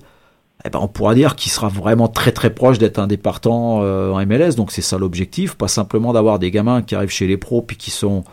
[0.66, 3.84] eh ben on pourra dire qu'il sera vraiment très très proche d'être un des partants
[3.84, 4.56] euh, en MLS.
[4.56, 7.78] Donc c'est ça l'objectif, pas simplement d'avoir des gamins qui arrivent chez les pros puis
[7.78, 8.24] qui sont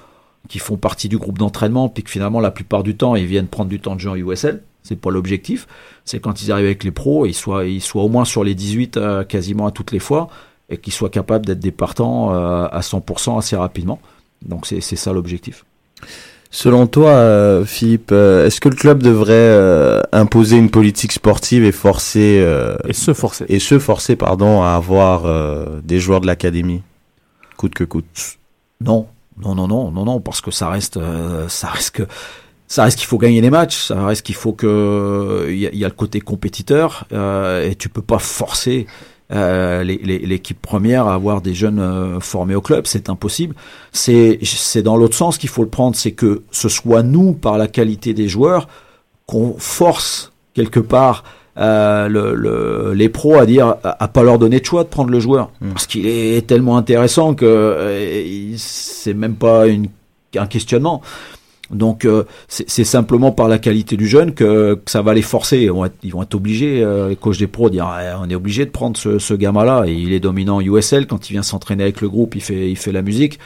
[0.48, 3.46] qui font partie du groupe d'entraînement puis que finalement la plupart du temps ils viennent
[3.46, 4.62] prendre du temps de jeu en USL.
[4.82, 5.66] C'est pas l'objectif.
[6.04, 8.54] C'est quand ils arrivent avec les pros, ils soient ils soient au moins sur les
[8.54, 10.28] 18 euh, quasiment à toutes les fois
[10.70, 14.00] et qu'ils soient capables d'être des partants euh, à 100% assez rapidement.
[14.42, 15.64] Donc c'est c'est ça l'objectif.
[16.56, 21.64] Selon toi, euh, Philippe, euh, est-ce que le club devrait euh, imposer une politique sportive
[21.64, 23.44] et forcer euh, Et se forcer.
[23.48, 26.82] et se forcer pardon à avoir euh, des joueurs de l'académie?
[27.56, 28.38] Coûte que coûte.
[28.80, 32.04] Non, non, non, non, non, non, parce que ça reste, euh, ça reste que,
[32.68, 35.84] ça reste qu'il faut gagner les matchs, ça reste qu'il faut que, il y, y
[35.84, 41.40] a le côté compétiteur euh, et tu peux pas forcer euh, l'équipe première à avoir
[41.42, 43.54] des jeunes euh, formés au club, c'est impossible.
[43.92, 47.58] C'est, c'est dans l'autre sens qu'il faut le prendre, c'est que ce soit nous par
[47.58, 48.68] la qualité des joueurs
[49.26, 51.24] qu'on force quelque part
[51.56, 54.88] euh, le, le- les pros à dire à, à pas leur donner de choix de
[54.88, 59.86] prendre le joueur parce qu'il est tellement intéressant que euh, c'est même pas une,
[60.36, 61.00] un questionnement.
[61.74, 65.62] Donc euh, c'est simplement par la qualité du jeune que, ça va les forcer.
[66.02, 67.88] Ils vont être, obligés, euh, les coachs des pros, dire
[68.20, 69.84] on est obligé de prendre ce, ce gamin-là.
[69.87, 72.76] Il est dominant en USL quand il vient s'entraîner avec le groupe, il fait, il
[72.76, 73.38] fait la musique.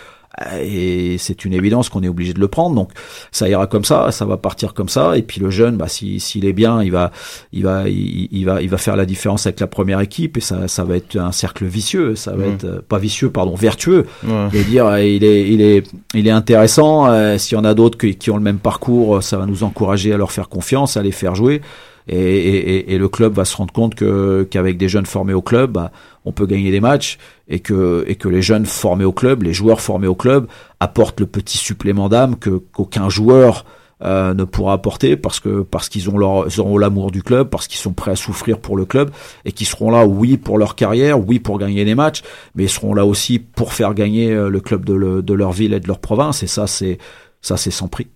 [0.63, 2.75] Et c'est une évidence qu'on est obligé de le prendre.
[2.77, 2.91] Donc
[3.33, 5.17] ça ira comme ça, ça va partir comme ça.
[5.17, 7.11] Et puis le jeune, bah, s'il est bien, il va,
[7.53, 10.69] il va, il, va, il va faire la différence avec la première équipe et ça,
[10.69, 12.15] ça va être un cercle vicieux.
[12.15, 12.53] Ça va Mm.
[12.55, 14.07] être euh, pas vicieux, pardon, vertueux.
[14.25, 14.49] Ouais.
[14.55, 15.83] Et dire, euh, il est, il est,
[16.15, 17.07] il est intéressant.
[17.11, 19.47] euh, S'il y en a d'autres qui, qui ont le même parcours, euh, ça va
[19.47, 21.61] nous encourager à leur faire confiance, à les faire jouer.
[22.09, 25.43] Et, et, et- le club va se rendre compte que qu'avec des jeunes formés au
[25.43, 25.93] club, bah,
[26.25, 27.19] on peut gagner des matchs
[27.49, 30.47] et que et que les jeunes formés au club, les joueurs formés au club
[30.81, 33.65] apportent le petit supplément d'âme que qu'aucun joueur
[34.05, 37.49] euh, ne pourra apporter parce que parce qu'ils ont leur ils auront l'amour du club,
[37.51, 39.11] parce qu'ils sont prêts à souffrir pour le club
[39.45, 42.23] et qui seront là oui pour leur carrière, oui pour gagner des matchs,
[42.55, 45.75] mais ils seront là aussi pour faire gagner euh, le club de, de leur ville
[45.75, 46.99] et de leur province et ça c'est
[47.43, 48.07] ça c'est sans prix.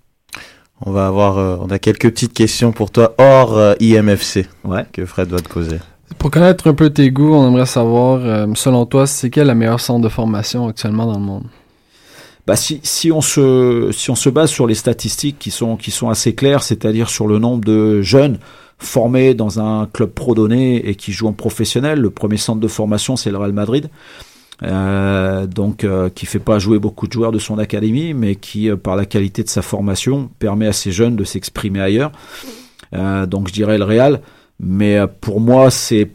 [0.84, 4.84] On va avoir, euh, on a quelques petites questions pour toi hors euh, IMFC Ouais.
[4.92, 5.78] que Fred va te causer.
[6.18, 9.54] Pour connaître un peu tes goûts, on aimerait savoir, euh, selon toi, c'est quel la
[9.54, 11.44] meilleure centre de formation actuellement dans le monde?
[12.46, 15.92] Bah si, si on se si on se base sur les statistiques qui sont qui
[15.92, 18.38] sont assez claires, c'est-à-dire sur le nombre de jeunes
[18.78, 22.66] formés dans un club pro donné et qui jouent en professionnel, le premier centre de
[22.66, 23.90] formation c'est le Real Madrid.
[24.64, 28.70] Euh, donc euh, qui fait pas jouer beaucoup de joueurs de son académie, mais qui
[28.70, 32.12] euh, par la qualité de sa formation permet à ces jeunes de s'exprimer ailleurs.
[32.94, 34.20] Euh, donc je dirais le Real,
[34.60, 36.12] mais euh, pour moi c'est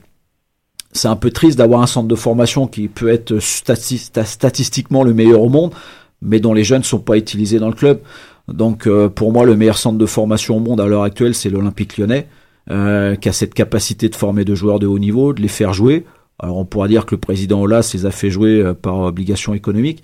[0.93, 5.03] c'est un peu triste d'avoir un centre de formation qui peut être stati- sta- statistiquement
[5.03, 5.73] le meilleur au monde,
[6.21, 7.99] mais dont les jeunes ne sont pas utilisés dans le club.
[8.47, 11.49] Donc euh, pour moi, le meilleur centre de formation au monde à l'heure actuelle, c'est
[11.49, 12.27] l'Olympique lyonnais,
[12.69, 16.05] qui a cette capacité de former de joueurs de haut niveau, de les faire jouer.
[16.39, 19.53] Alors on pourra dire que le président Olas les a fait jouer euh, par obligation
[19.53, 20.03] économique,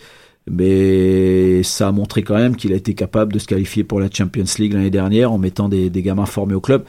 [0.49, 4.09] mais ça a montré quand même qu'il a été capable de se qualifier pour la
[4.11, 6.83] Champions League l'année dernière en mettant des, gamins formés au club.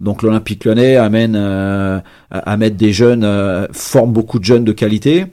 [0.00, 2.00] Donc l'Olympique lyonnais amène euh,
[2.30, 5.26] à mettre des jeunes, euh, forme beaucoup de jeunes de qualité,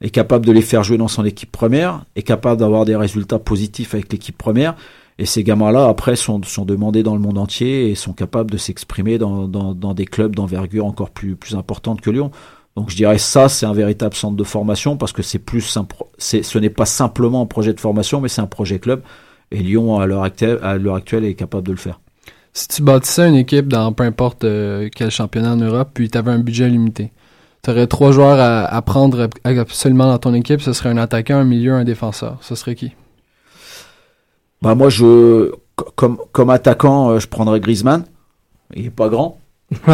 [0.00, 3.38] est capable de les faire jouer dans son équipe première, est capable d'avoir des résultats
[3.38, 4.74] positifs avec l'équipe première.
[5.18, 9.16] Et ces gamins-là, après, sont, demandés dans le monde entier et sont capables de s'exprimer
[9.16, 12.30] dans des clubs d'envergure encore plus, plus importante que Lyon.
[12.76, 15.78] Donc je dirais ça, c'est un véritable centre de formation parce que c'est plus
[16.18, 19.02] c'est, ce n'est pas simplement un projet de formation, mais c'est un projet club.
[19.50, 22.00] Et Lyon, à l'heure actuelle, à l'heure actuelle, est capable de le faire.
[22.52, 26.18] Si tu bâtissais une équipe dans peu importe euh, quel championnat en Europe, puis tu
[26.18, 27.12] avais un budget limité,
[27.62, 30.96] tu aurais trois joueurs à, à prendre ab- absolument dans ton équipe, ce serait un
[30.98, 32.38] attaquant, un milieu, un défenseur.
[32.42, 32.92] Ce serait qui?
[34.62, 38.04] Bah moi, je co- comme comme attaquant, euh, je prendrais Griezmann.
[38.74, 39.38] Il est pas grand.
[39.88, 39.90] Ouais,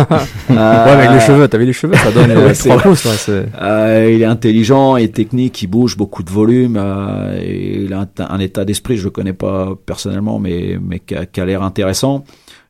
[0.59, 3.05] avec les cheveux, t'as vu les cheveux, ça donne euh, Ouais, trois pouces.
[3.07, 6.77] ouais, Euh, il est intelligent et technique, il bouge beaucoup de volume.
[6.77, 10.99] euh, et il a un, un état d'esprit, je le connais pas personnellement, mais mais
[11.01, 12.25] qui a, l'air intéressant.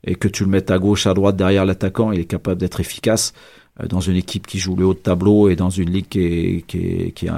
[0.05, 2.81] Et que tu le mettes à gauche, à droite, derrière l'attaquant, il est capable d'être
[2.81, 3.33] efficace
[3.81, 6.21] euh, dans une équipe qui joue le haut de tableau et dans une ligue qui
[6.25, 7.31] est qui est qui est,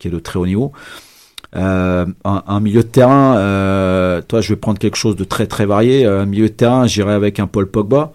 [0.00, 0.72] qui est de très haut niveau.
[1.54, 5.46] Euh, un, un milieu de terrain, euh, toi, je vais prendre quelque chose de très
[5.46, 6.06] très varié.
[6.06, 8.12] Un milieu de terrain, j'irai avec un Paul Pogba.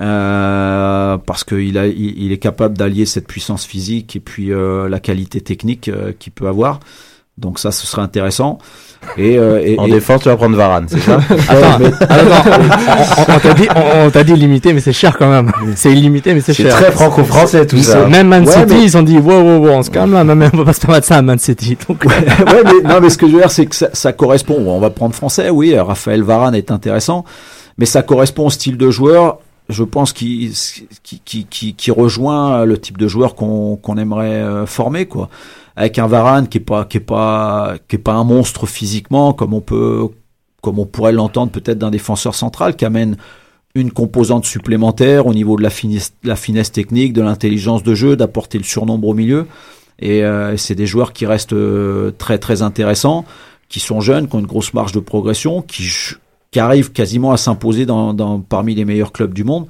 [0.00, 4.88] Euh, parce qu'il a, il, il est capable d'allier cette puissance physique et puis euh,
[4.88, 6.80] la qualité technique euh, qu'il peut avoir.
[7.38, 8.58] Donc ça, ce serait intéressant.
[9.16, 11.20] Et, euh, et- En et- défense, tu vas prendre Varane, c'est ça?
[11.48, 15.16] Attends, attends, attends, on, on t'a dit, on, on t'a dit limité, mais c'est cher
[15.16, 15.52] quand même.
[15.76, 16.74] C'est illimité, mais c'est C'est cher.
[16.74, 18.06] très franco-français tout ça.
[18.08, 20.24] Même Man Ouais, City, mais- ils ont dit, wow, wow, wow, on se calme là,
[20.24, 21.78] même, on va pas se permettre ça à Man City.
[21.88, 22.24] Donc, ouais,
[22.64, 24.56] mais, non, mais ce que je veux dire, c'est que ça, ça correspond.
[24.66, 25.78] On va prendre français, oui.
[25.78, 27.24] Raphaël Varane est intéressant,
[27.78, 29.38] mais ça correspond au style de joueur.
[29.68, 30.50] Je pense qui
[31.02, 35.28] qui, qui, qui, rejoint le type de joueur qu'on qu'on aimerait euh, former, quoi.
[35.76, 39.34] Avec un Varane qui est pas qui est pas qui est pas un monstre physiquement,
[39.34, 40.08] comme on peut
[40.62, 43.16] comme on pourrait l'entendre peut-être d'un défenseur central, qui amène
[43.74, 48.16] une composante supplémentaire au niveau de la finesse, la finesse technique, de l'intelligence de jeu,
[48.16, 49.46] d'apporter le surnombre au milieu.
[50.00, 53.24] Et euh, c'est des joueurs qui restent euh, très très intéressants,
[53.68, 55.90] qui sont jeunes, qui ont une grosse marge de progression, qui,
[56.50, 59.66] qui arrivent quasiment à s'imposer dans, dans, parmi les meilleurs clubs du monde.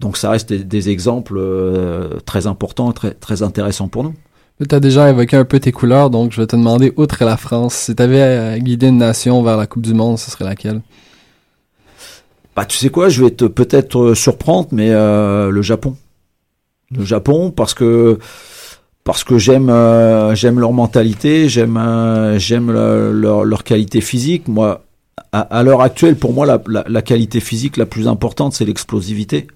[0.00, 4.14] Donc ça reste des, des exemples euh, très importants, très, très intéressants pour nous.
[4.68, 7.36] Tu as déjà évoqué un peu tes couleurs, donc je vais te demander, outre la
[7.36, 10.44] France, si tu avais à guider une nation vers la Coupe du Monde, ce serait
[10.44, 10.80] laquelle?
[12.56, 15.96] Bah tu sais quoi, je vais te peut-être euh, surprendre, mais euh, le Japon.
[16.90, 18.18] Le Japon parce que
[19.04, 24.48] parce que j'aime euh, j'aime leur mentalité, j'aime euh, j'aime le- leur leur qualité physique.
[24.48, 24.82] Moi,
[25.32, 29.46] à, l'heure actuelle, pour moi, la, qualité physique la plus importante, c'est l'explosivité.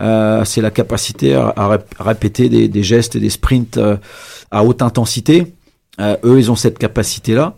[0.00, 3.96] Euh, c'est la capacité à, à rép- à répéter des, gestes et des sprints euh,
[4.50, 5.54] à haute intensité.
[6.00, 7.56] Euh, eux, ils ont cette capacité-là.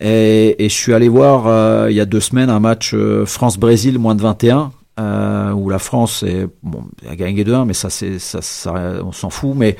[0.00, 2.94] Et, je suis allé voir il y a deux semaines un match
[3.26, 6.24] France-Brésil moins de 21 euh, où la France
[7.08, 9.54] a gagné 2-1, mais ça, ça on s'en fout.
[9.56, 9.76] Mais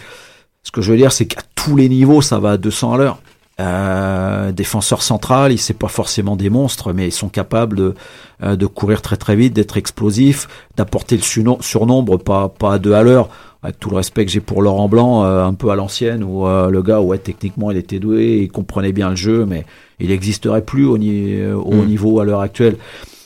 [0.62, 2.96] ce que je veux dire, c'est qu'à tous les niveaux, ça va à 200 à
[2.96, 3.18] l'heure.
[3.60, 7.94] Euh, défenseur central, il c'est pas forcément des monstres, mais ils sont capables de,
[8.42, 12.78] euh, de courir très très vite, d'être explosifs, d'apporter le surnom- surnombre, pas pas à
[12.78, 13.28] deux à l'heure.
[13.62, 16.46] Avec tout le respect que j'ai pour Laurent Blanc, euh, un peu à l'ancienne, où
[16.48, 19.64] euh, le gars, ouais, techniquement, il était doué, il comprenait bien le jeu, mais
[20.00, 21.86] il n'existerait plus au, ni- euh, au haut Mm.
[21.86, 22.76] niveau à l'heure actuelle.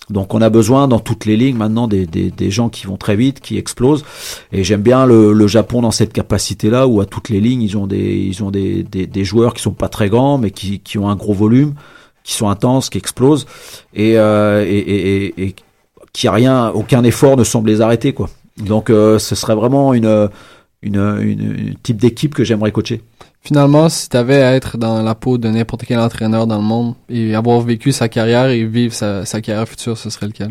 [0.08, 2.96] Donc on a besoin dans toutes les lignes maintenant des, des, des gens qui vont
[2.96, 4.04] très vite, qui explosent.
[4.52, 7.76] Et j'aime bien le, le Japon dans cette capacité-là où à toutes les lignes ils
[7.76, 10.78] ont des ils ont des, des, des joueurs qui sont pas très grands mais qui,
[10.78, 11.74] qui ont un gros volume,
[12.22, 13.46] qui sont intenses, qui explosent
[13.94, 15.54] et euh, et, et, et,
[16.12, 18.30] qui a rien aucun effort ne semble les arrêter quoi.
[18.58, 20.30] Donc euh, ce serait vraiment une
[20.82, 23.02] une, une, une type d'équipe que j'aimerais coacher.
[23.46, 26.64] Finalement, si tu avais à être dans la peau de n'importe quel entraîneur dans le
[26.64, 30.50] monde et avoir vécu sa carrière et vivre sa, sa carrière future, ce serait lequel?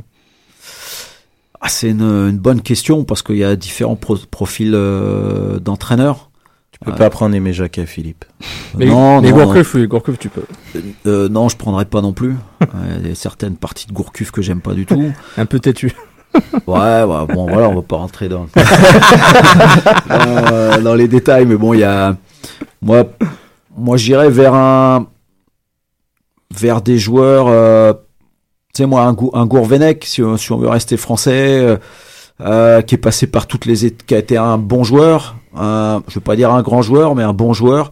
[1.60, 6.30] Ah, c'est une, une bonne question parce qu'il y a différents pro- profils euh, d'entraîneurs.
[6.72, 8.24] Tu peux pas prendre Aimé Jacquet, Philippe.
[8.78, 10.44] Mais, non, mais non, Gourcuff, oui, Gourcuff, tu peux.
[11.06, 12.36] Euh, non, je prendrais pas non plus.
[13.02, 15.12] Il y a certaines parties de Gourcuff que j'aime pas du tout.
[15.38, 15.92] Un peu têtu.
[16.68, 18.48] Ouais, ouais, bon, voilà, on va pas rentrer dans,
[20.10, 22.18] dans, dans les détails, mais bon, il y a,
[22.82, 23.04] moi,
[23.78, 25.08] moi, j'irais vers un,
[26.54, 27.94] vers des joueurs, euh,
[28.74, 31.78] tu sais, moi, un, un Gourvenec, si, on- veut rester français, euh,
[32.42, 36.16] euh, qui est passé par toutes les, qui a été un bon joueur, un, je
[36.16, 37.92] veux pas dire un grand joueur, mais un bon joueur,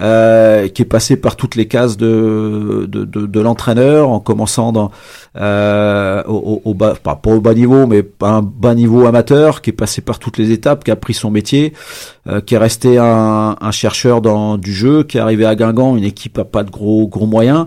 [0.00, 4.72] euh, qui est passé par toutes les cases de, de, de, de l'entraîneur, en commençant
[4.72, 4.90] dans
[5.36, 9.70] euh, au, au, bas, pas, pas au bas niveau, mais un bas niveau amateur, qui
[9.70, 11.72] est passé par toutes les étapes, qui a pris son métier,
[12.26, 15.96] euh, qui est resté un, un chercheur dans du jeu, qui est arrivé à Guingamp,
[15.96, 17.66] une équipe à pas de gros gros moyens,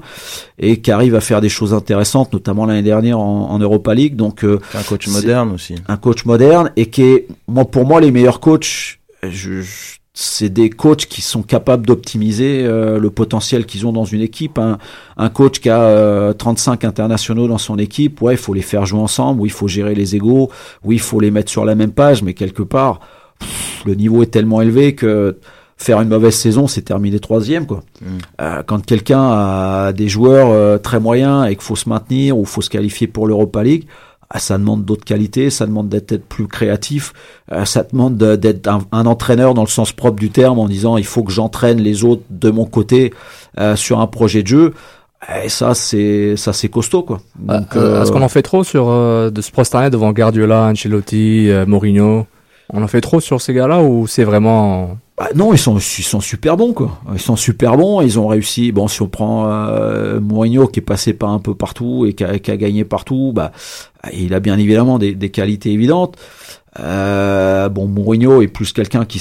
[0.57, 4.15] et qui arrive à faire des choses intéressantes, notamment l'année dernière en, en Europa League.
[4.15, 5.75] Donc euh, Un coach moderne aussi.
[5.88, 10.49] un coach moderne et qui est moi pour moi les meilleurs coachs je, je- c'est
[10.49, 14.58] des coachs qui sont capables d'optimiser euh, le potentiel qu'ils ont dans une équipe.
[14.58, 14.78] Un,
[15.17, 18.86] un coach qui a euh, 35 internationaux dans son équipe ouais il faut les faire
[18.86, 19.41] jouer ensemble.
[19.41, 20.49] Oui il faut gérer les égaux
[20.86, 22.23] oui il faut les mettre sur la même page.
[22.23, 23.01] Mais quelque part
[23.39, 25.38] pff, le niveau est tellement élevé que
[25.78, 27.84] faire une mauvaise saison c'est terminer troisième quoi.
[28.01, 28.06] Mm.
[28.39, 32.45] Euh, quand quelqu'un a des joueurs euh, très moyens et qu'il faut se maintenir ou
[32.45, 33.86] faut se qualifier pour l'Europa League
[34.35, 37.13] ça demande d'autres qualités, ça demande d'être être plus créatif,
[37.51, 40.67] euh, ça demande de- d'être un, un entraîneur dans le sens propre du terme en
[40.67, 43.13] disant il faut que j'entraîne les autres de mon côté
[43.59, 44.73] euh, sur un projet de jeu.
[45.43, 47.19] Et ça c'est ça c'est costaud quoi.
[47.39, 50.67] Donc, Euh, euh, Est-ce qu'on en fait trop sur euh, de se prosterner devant Guardiola,
[50.67, 52.27] Ancelotti, euh, Mourinho?
[52.73, 56.04] On en fait trop sur ces gars-là ou c'est vraiment Bah non, ils sont, ils
[56.04, 56.99] sont super bons, quoi.
[57.13, 58.01] Ils sont super bons.
[58.01, 58.71] Ils ont réussi.
[58.71, 62.23] Bon, si on prend euh, Mourinho qui est passé par un peu partout et qui
[62.23, 63.51] a, qui a gagné partout, bah,
[64.13, 66.17] il a bien évidemment des, des qualités évidentes.
[66.80, 69.19] Euh, bon, Mourinho est plus quelqu'un qui,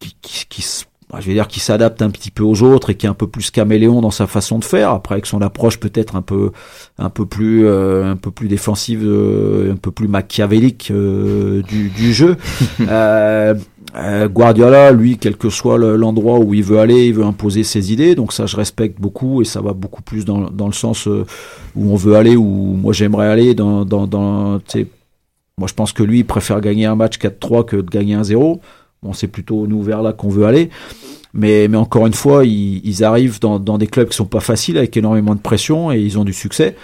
[0.00, 2.88] qui, qui, qui s- bah, je vais dire, qui s'adapte un petit peu aux autres
[2.90, 4.90] et qui est un peu plus caméléon dans sa façon de faire.
[4.90, 6.52] Après, avec son approche peut-être un peu,
[6.98, 11.90] un peu plus, euh, un peu plus défensive, euh, un peu plus machiavélique euh, du,
[11.90, 12.36] du jeu.
[12.88, 13.54] Euh,
[13.96, 17.62] euh, Guardiola, lui, quel que soit le- l'endroit où il veut aller, il veut imposer
[17.62, 18.14] ses idées.
[18.14, 21.26] Donc ça, je respecte beaucoup et ça va beaucoup plus dans, dans le sens euh,
[21.76, 23.54] où on veut aller, où moi j'aimerais aller.
[23.54, 24.60] Dans, dans, dans,
[25.58, 28.24] moi, je pense que lui, il préfère gagner un match 4-3 que de gagner un
[28.24, 28.60] 0.
[29.02, 30.70] Bon, c'est plutôt nous vers là qu'on veut aller.
[31.34, 34.40] Mais, mais encore une fois, ils, ils arrivent dans, dans des clubs qui sont pas
[34.40, 36.76] faciles, avec énormément de pression, et ils ont du succès.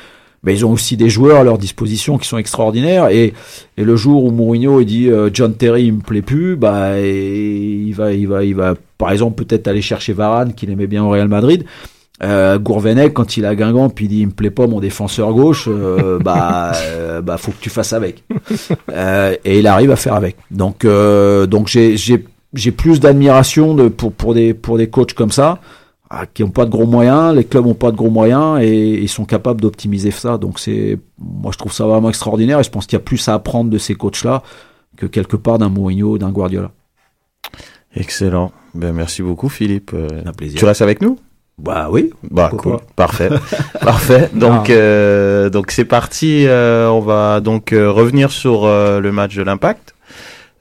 [0.45, 3.09] Mais ils ont aussi des joueurs à leur disposition qui sont extraordinaires.
[3.09, 3.35] Et,
[3.77, 6.99] et le jour où Mourinho il dit euh, John Terry il me plaît plus, bah
[7.01, 11.05] il va, il va, il va, par exemple peut-être aller chercher Varane qu'il aimait bien
[11.05, 11.65] au Real Madrid.
[12.21, 15.33] Euh, Gourvenec quand il a Guingamp puis il dit il me plaît pas mon défenseur
[15.33, 18.25] gauche, euh, bah euh, bah faut que tu fasses avec.
[19.45, 20.37] Et il arrive à faire avec.
[20.51, 25.61] Donc donc j'ai plus d'admiration de pour pour des pour des coachs comme ça
[26.11, 28.95] ah, qui ont pas de gros moyens, les clubs ont pas de gros moyens et
[28.95, 30.39] ils sont capables d'optimiser ça.
[30.39, 33.29] Donc c'est, moi je trouve ça vraiment extraordinaire et je pense qu'il y a plus
[33.29, 34.43] à apprendre de ces coachs-là
[34.97, 36.71] que quelque part d'un Mourinho ou d'un Guardiola.
[37.95, 38.53] Excellent.
[38.75, 39.95] Ben, merci beaucoup, Philippe.
[40.25, 40.59] Un plaisir.
[40.59, 41.19] tu restes avec nous?
[41.59, 42.11] Bah oui.
[42.31, 43.29] Bah Pourquoi cool, parfait,
[43.81, 44.31] parfait.
[44.33, 46.45] Donc euh, donc c'est parti.
[46.47, 49.95] euh, on va donc euh, revenir sur euh, le match de l'Impact.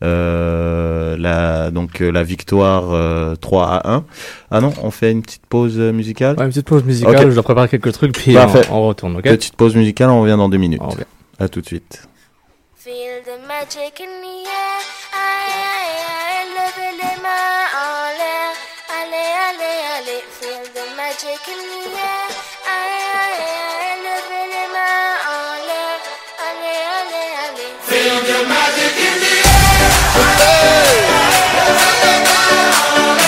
[0.04, 4.06] Euh, la donc euh, la victoire euh, 3 à 1.
[4.52, 6.36] Ah non, on fait une petite pause musicale.
[6.38, 8.62] Ouais, une petite pause musicale, je dois préparer quelques trucs, puis Parfait.
[8.72, 10.82] on, on retourne, ok Petite pause musicale, on revient dans deux minutes.
[10.84, 11.04] On revient.
[11.40, 12.08] À tout de suite.
[12.76, 12.94] Feel
[13.26, 15.67] the magic in the air.
[21.20, 22.30] The magic in the air.
[22.66, 23.42] Aïe, aïe,
[23.82, 25.98] aïe, levez les mains en l'air.
[26.48, 27.72] Allez, allez, allez.
[27.88, 29.36] Feel the magic in the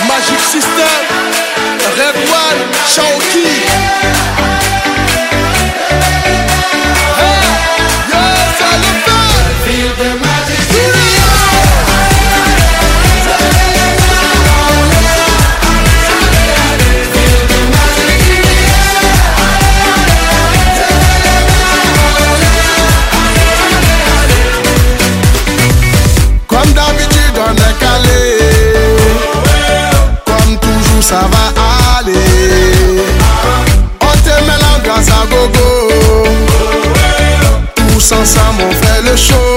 [0.08, 1.00] Magic System,
[1.96, 3.02] Red One, ça
[38.20, 39.49] ensemble on fait le show.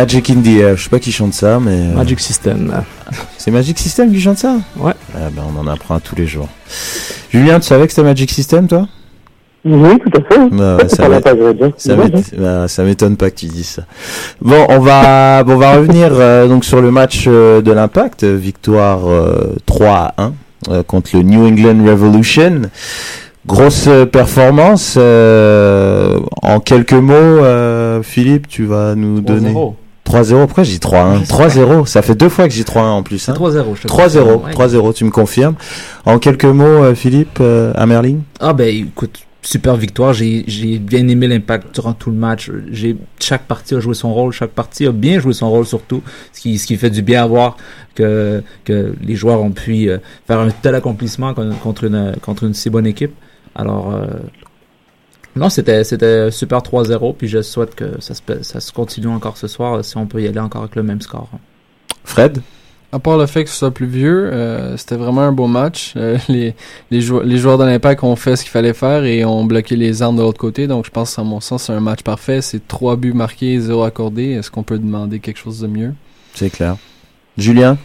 [0.00, 1.72] Magic in the Air, je sais pas qui chante ça, mais.
[1.72, 2.72] euh, Magic System.
[3.36, 4.54] C'est Magic System qui chante ça?
[4.78, 4.92] Ouais.
[5.14, 6.48] Ah ben, on en apprend tous les jours.
[7.30, 8.88] Julien, tu savais que c'était Magic System, toi?
[9.62, 10.48] Oui, tout à fait.
[10.50, 10.96] Bah, ça
[11.76, 11.96] ça
[12.38, 13.82] bah, ça m'étonne pas que tu dises ça.
[14.40, 18.24] Bon, on va, bon, on va revenir euh, donc sur le match euh, de l'Impact,
[18.24, 20.32] victoire euh, 3 à 1
[20.70, 22.62] euh, contre le New England Revolution.
[23.46, 24.94] Grosse performance.
[24.96, 29.74] euh, en quelques mots, euh, Philippe, tu vas nous donner 3-0.
[30.10, 30.46] 3-0.
[30.46, 31.86] Pourquoi j'ai dit 3-1 3-0.
[31.86, 33.28] Ça fait deux fois que j'ai 3-1 en plus.
[33.28, 33.34] Hein.
[33.34, 33.92] 3-0, je te 3-0.
[33.92, 34.52] confirme, ouais.
[34.52, 35.54] 3-0, tu me confirmes.
[36.04, 38.18] En quelques mots, euh, Philippe, euh, à Merlin?
[38.40, 40.12] Ah ben écoute, super victoire.
[40.12, 42.50] J'ai j'ai bien aimé l'impact durant tout le match.
[43.18, 46.02] Chaque partie a joué son rôle, chaque partie a bien joué son rôle surtout,
[46.32, 47.56] ce qui ce qui fait du bien à voir
[47.94, 52.44] que que les joueurs ont pu euh, faire un tel accomplissement con- contre une contre
[52.44, 53.12] une si bonne équipe.
[53.54, 54.06] Alors euh,
[55.36, 59.36] non, c'était c'était super 3-0 puis je souhaite que ça se ça se continue encore
[59.36, 61.28] ce soir euh, si on peut y aller encore avec le même score.
[62.04, 62.40] Fred?
[62.92, 65.92] À part le fait que ce soit plus vieux, euh, c'était vraiment un beau match.
[65.96, 66.56] Euh, les,
[66.90, 69.76] les, jou- les joueurs de l'Impact ont fait ce qu'il fallait faire et ont bloqué
[69.76, 70.66] les armes de l'autre côté.
[70.66, 72.40] Donc je pense, à mon sens, c'est un match parfait.
[72.40, 74.30] C'est trois buts marqués, zéro accordé.
[74.32, 75.94] Est-ce qu'on peut demander quelque chose de mieux?
[76.34, 76.76] C'est clair.
[77.38, 77.78] Julien?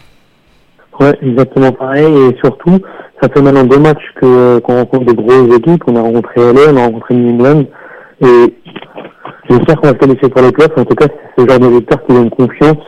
[0.98, 2.04] Ouais, exactement pareil.
[2.06, 2.80] Et surtout,
[3.20, 5.82] ça fait maintenant deux matchs que qu'on rencontre des grosses équipes.
[5.86, 7.64] On a rencontré LA, on a rencontré New England.
[8.20, 8.54] Et
[9.48, 10.76] j'espère qu'on va se qualifier pour les playoffs.
[10.78, 11.06] En tout cas,
[11.36, 12.78] c'est ce genre de victoire qui donne confiance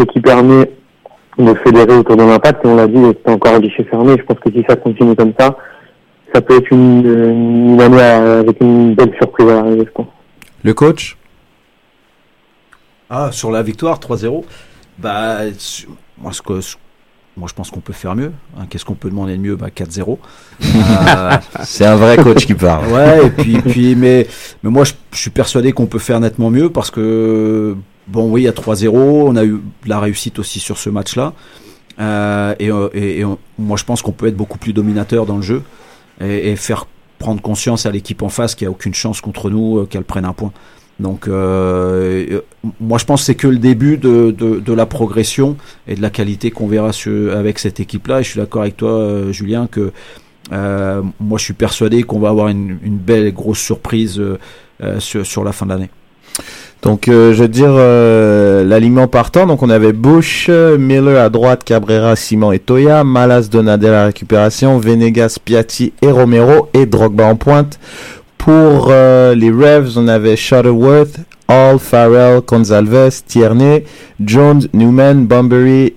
[0.00, 0.70] et qui permet
[1.38, 2.64] de fédérer autour de l'impact.
[2.64, 4.16] Et on l'a dit, c'était encore un guichet fermé.
[4.18, 5.56] Je pense que si ça continue comme ça,
[6.32, 7.04] ça peut être une,
[7.74, 10.06] une année avec une belle surprise à l'arrivée, je pense.
[10.62, 11.16] Le coach?
[13.10, 14.44] Ah, sur la victoire 3-0,
[14.98, 15.38] bah,
[16.18, 16.76] moi, ce que, ce-
[17.36, 18.32] moi je pense qu'on peut faire mieux.
[18.58, 18.66] hein.
[18.70, 19.56] Qu'est-ce qu'on peut demander de mieux?
[19.56, 20.18] Bah, 4-0.
[20.64, 22.86] Euh, C'est un vrai coach qui parle.
[22.92, 24.26] Ouais, et puis, puis mais,
[24.62, 27.76] mais moi je, je suis persuadé qu'on peut faire nettement mieux parce que,
[28.08, 30.90] bon, oui, il y a 3-0, on a eu de la réussite aussi sur ce
[30.90, 31.32] match-là.
[32.00, 35.26] Euh, et euh, et- et on- moi je pense qu'on peut être beaucoup plus dominateur
[35.26, 35.62] dans le jeu
[36.20, 36.86] et, faire
[37.20, 40.24] prendre conscience à l'équipe en face qu'il n'y a aucune chance contre nous qu'elle prenne
[40.24, 40.52] un point.
[41.00, 42.40] Donc, euh, euh,
[42.80, 45.56] moi, je pense que c'est que le début de, de, de la progression
[45.88, 48.20] et de la qualité qu'on verra sur- avec cette équipe-là.
[48.20, 49.90] Et je suis d'accord avec toi, euh, Julien, que
[50.52, 54.38] euh, moi, je suis persuadé qu'on va avoir une, une belle grosse surprise euh,
[54.82, 55.90] euh, sur, sur la fin de l'année.
[56.82, 59.46] Donc, je veux dire, l'alignement partant.
[59.46, 64.78] Donc, on avait Bush, Miller à droite, Cabrera, Simon et Toya, Malas, Donadel à récupération,
[64.78, 67.78] Venegas, Piatti et Romero et Drogba en pointe.
[68.44, 71.16] Pour euh, les Revs, on avait Shuttleworth,
[71.48, 73.84] Hall, Farrell, Gonzalez, Tierney,
[74.22, 75.94] Jones, Newman, Bunbury,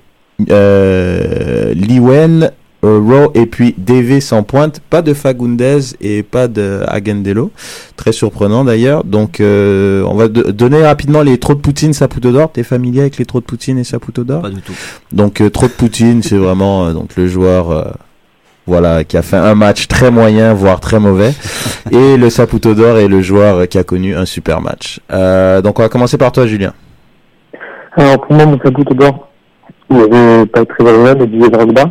[0.49, 2.51] euh, Liwen,
[2.85, 4.79] euh, Rowe et puis Davis en pointe.
[4.89, 7.51] Pas de Fagundez et pas de Agendelo.
[7.97, 9.03] Très surprenant d'ailleurs.
[9.03, 12.51] Donc euh, on va do- donner rapidement les trous de Poutine, Saputo d'or.
[12.53, 14.73] T'es familier avec les trous de Poutine et Saputo d'or Pas du tout.
[15.11, 17.83] Donc euh, trop de Poutine, c'est vraiment euh, donc le joueur euh,
[18.67, 21.31] voilà, qui a fait un match très moyen, voire très mauvais.
[21.91, 24.99] et le Saputo d'or est le joueur qui a connu un super match.
[25.11, 26.73] Euh, donc on va commencer par toi, Julien.
[27.95, 29.29] Alors pour moi, mon Saputo d'or,
[29.89, 31.83] il avait pas très valable, mais Didier Drogba,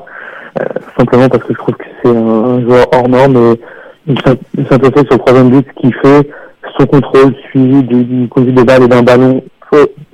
[0.60, 0.64] euh,
[0.98, 3.60] simplement parce que je trouve que c'est un, un joueur hors norme et
[4.06, 6.30] il s'imposait sur le troisième but, ce qui fait
[6.78, 9.42] son contrôle suivi du, du conduit de balle et d'un ballon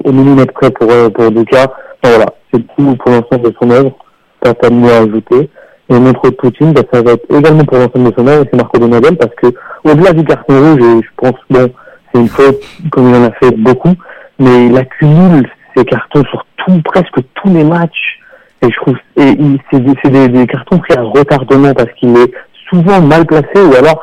[0.04, 1.64] au, millimètre près pour, euh, pour Duka.
[2.02, 3.92] Enfin, voilà, c'est tout pour l'ensemble de son œuvre,
[4.40, 5.50] pas pas de mieux à ajouter.
[5.88, 9.34] Et notre Poutine, bah, ça va être également pour l'ensemble et c'est Marco Donadel, parce
[9.34, 9.48] que
[9.84, 11.70] au-delà du carton rouge, et je pense, bon,
[12.14, 12.60] c'est une faute,
[12.90, 13.94] comme il en a fait beaucoup,
[14.38, 18.18] mais il accumule ses cartons sur tout, presque tous les matchs.
[18.62, 19.36] Et je trouve, et
[19.70, 22.32] c'est des, des, des cartons pris à retardement parce qu'il est
[22.70, 24.00] souvent mal placé ou alors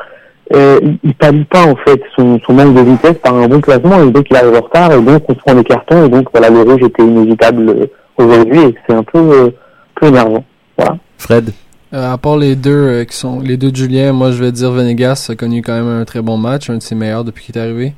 [0.54, 4.02] euh, il- pallie pas en fait son, son manque de vitesse par un bon placement
[4.02, 6.28] et donc il arrive en retard et donc on se prend des cartons et donc
[6.32, 7.86] voilà le rouge était inévitable euh,
[8.18, 9.50] aujourd'hui et c'est un peu, euh,
[9.94, 10.44] peu énervant.
[10.76, 10.96] Voilà.
[11.16, 11.50] Fred?
[11.92, 14.52] Euh, à part les deux euh, qui sont les deux de Julien, moi je vais
[14.52, 17.44] dire Venegas a connu quand même un très bon match, un de ses meilleurs depuis
[17.44, 17.94] qu'il est arrivé.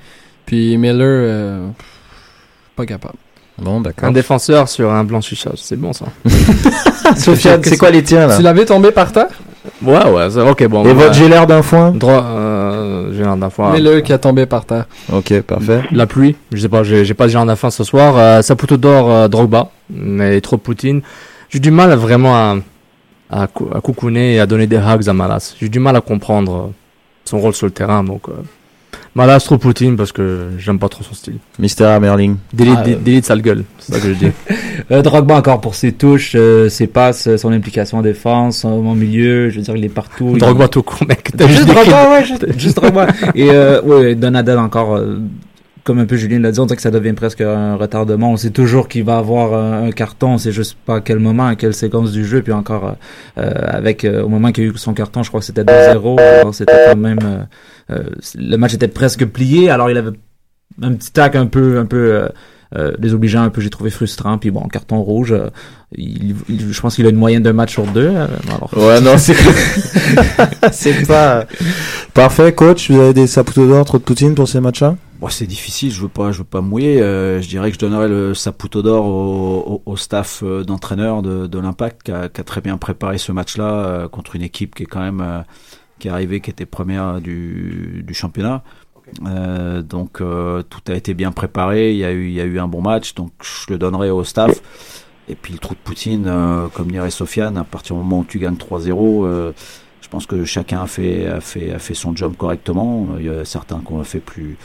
[0.46, 1.68] Puis Miller, euh,
[2.74, 3.16] pas capable.
[3.58, 4.08] Bon, d'accord.
[4.08, 6.06] Un défenseur sur un blanchissage, c'est bon ça.
[7.16, 8.36] Sofiane, c'est quoi les tiens là?
[8.36, 9.28] Tu l'avais tombé par terre?
[9.82, 10.84] Ouais, ouais, ok, bon.
[10.84, 11.92] Et bah, votre j'ai l'air d'un foin?
[11.92, 13.72] Droit, euh, j'ai l'air d'un foin.
[13.72, 14.86] Miller qui a tombé par terre.
[15.12, 15.82] Ok, parfait.
[15.92, 18.14] La pluie, je sais pas, j'ai j'ai pas de gérant d'affaires ce soir.
[18.16, 21.02] Euh, Saputo d'or, euh, Drogba, mais trop Poutine.
[21.50, 22.56] J'ai du mal à vraiment à,
[23.32, 25.54] à, cou- à coucouner et à donner des hugs à Malas.
[25.60, 26.72] J'ai du mal à comprendre
[27.24, 28.32] son rôle sur le terrain, donc euh,
[29.14, 31.36] Malas trop Poutine parce que j'aime pas trop son style.
[31.58, 32.36] Mister Amerling.
[32.52, 33.20] Delete, Ah, euh.
[33.22, 34.30] sale gueule, c'est ça que je dis.
[34.90, 38.94] Euh, Drogba encore pour ses touches, euh, ses passes, son implication en défense, euh, au
[38.94, 40.36] milieu, je veux dire, il est partout.
[40.36, 40.70] Drogba il...
[40.70, 41.30] tout court, mec.
[41.38, 43.06] Juste juste Drogba, ouais, juste, juste Drogba.
[43.34, 45.18] Et euh, ouais, Donadel encore, euh,
[45.84, 48.30] comme un peu Julien l'a dit, on dirait que ça devient presque un retardement.
[48.32, 51.18] On sait toujours qu'il va avoir un, un carton, on sait juste pas à quel
[51.18, 52.40] moment, à quelle séquence du jeu.
[52.42, 52.86] Puis encore,
[53.38, 55.64] euh, euh, avec euh, au moment qu'il a eu son carton, je crois que c'était
[55.64, 56.20] 2-0.
[56.20, 57.42] Alors c'était quand même, euh,
[57.96, 58.02] euh,
[58.36, 59.70] le match était presque plié.
[59.70, 60.12] Alors il avait
[60.82, 62.12] un petit tac un peu, un peu.
[62.14, 62.28] Euh,
[62.74, 65.50] euh, désobligeant un peu j'ai trouvé frustrant puis bon carton rouge euh,
[65.94, 68.98] il, il- je pense qu'il a une moyenne d'un match sur deux euh, alors Ouais,
[69.02, 69.34] non, c'est
[70.72, 71.46] c'est pas
[72.14, 72.90] parfait, coach.
[72.90, 74.96] Vous avez des saputos d'or, trop de Poutine pour ces matchs-là?
[75.22, 77.00] Bon, c'est difficile, je veux pas, je veux pas mouiller.
[77.00, 81.22] Euh, je dirais que je donnerais le Saputo d'or au, au, au staff euh, d'entraîneur
[81.22, 84.42] de, de l'Impact qui a, qui a très bien préparé ce match-là euh, contre une
[84.42, 85.42] équipe qui est quand même euh,
[86.00, 88.64] qui est arrivée, qui était première du, du championnat.
[89.20, 92.66] Donc tout a été bien préparé, il y a eu il y a eu un
[92.66, 94.60] bon match, donc je le donnerai au staff.
[95.28, 98.40] Et puis le trou de Poutine, comme dirait Sofiane, à partir du moment où tu
[98.40, 99.52] gagnes 3-0, euh,
[100.00, 103.06] je pense que chacun a fait, a fait, a fait son job correctement.
[103.18, 104.58] Il y a certains qui ont fait plus,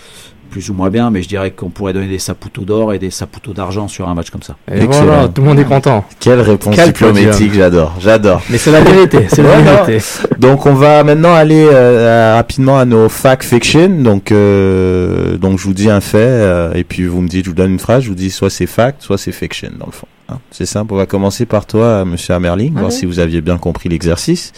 [0.48, 3.12] plus ou moins bien, mais je dirais qu'on pourrait donner des saputos d'or et des
[3.12, 4.56] saputos d'argent sur un match comme ça.
[4.72, 6.06] Et voilà, tout le monde est content.
[6.20, 8.42] Quelle réponse Quel diplomatique, j'adore, j'adore.
[8.50, 10.04] Mais c'est la vérité, c'est la vérité.
[10.40, 13.90] Donc on va maintenant aller euh, rapidement à nos fact fiction.
[13.90, 17.50] Donc euh, donc je vous dis un fait euh, et puis vous me dites, je
[17.50, 19.92] vous donne une phrase, je vous dis soit c'est fact, soit c'est fiction dans le
[19.92, 20.08] fond.
[20.30, 20.40] Hein.
[20.52, 20.94] C'est simple.
[20.94, 24.54] On va commencer par toi, Monsieur Amerling, voir si vous aviez bien compris l'exercice.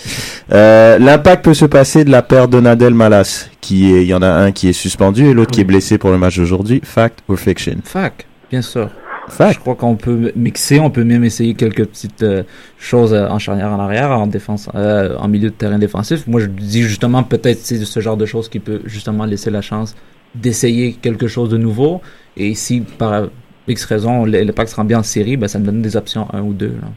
[0.52, 4.22] Euh, L'impact peut se passer de la paire Donadel Malas, qui est, il y en
[4.22, 6.82] a un qui est suspendu et l'autre qui est blessé pour le match d'aujourd'hui.
[6.84, 7.78] Fact ou fiction?
[7.84, 8.90] Fac, bien sûr.
[9.28, 9.54] Fact.
[9.56, 12.44] Je crois qu'on peut mixer, on peut même essayer quelques petites euh,
[12.80, 16.26] choses euh, en charnière, en arrière, en défense, euh, en milieu de terrain défensif.
[16.26, 19.62] Moi, je dis justement peut-être c'est ce genre de choses qui peut justement laisser la
[19.62, 19.96] chance
[20.36, 22.02] d'essayer quelque chose de nouveau.
[22.38, 23.28] Et si par
[23.70, 26.42] X raison pack se rend bien en série, ben, ça me donne des options 1
[26.42, 26.68] ou 2.
[26.68, 26.88] Là.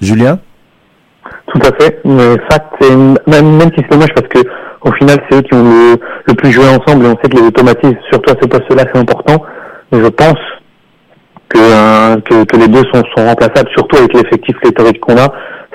[0.00, 0.38] Julien?
[1.52, 2.00] Tout à fait.
[2.04, 4.38] Mais fact, même, même si c'est dommage parce que
[4.82, 7.36] au final, c'est eux qui ont le, le plus joué ensemble et on sait que
[7.36, 9.42] les automatismes, surtout à ce poste-là, c'est important.
[9.92, 10.38] Mais je pense
[11.48, 15.32] que, euh, que, que les deux sont, sont remplaçables, surtout avec l'effectif pléthorique qu'on a.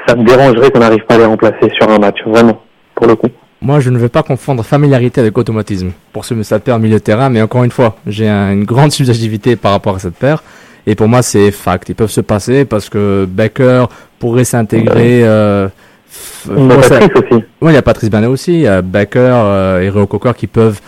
[0.08, 2.62] Ça me dérangerait qu'on n'arrive pas à les remplacer sur un match, vraiment,
[2.95, 3.30] pour le coup.
[3.62, 5.91] Moi, je ne veux pas confondre familiarité avec automatisme.
[6.14, 8.91] Pour ce cette paire milieu de terrain, mais encore une fois, j'ai un- une grande
[8.91, 10.43] subjectivité par rapport à cette paire.
[10.86, 11.89] Et pour moi, c'est fact.
[11.89, 13.86] Ils peuvent se passer parce que Becker
[14.20, 15.24] pourrait s'intégrer.
[15.24, 15.68] Euh,
[16.47, 17.43] Il y a Patrice aussi.
[17.62, 18.53] Oui, il y a Patrice Banet aussi.
[18.53, 20.80] Il y a Becker euh, et Réo Cocker qui peuvent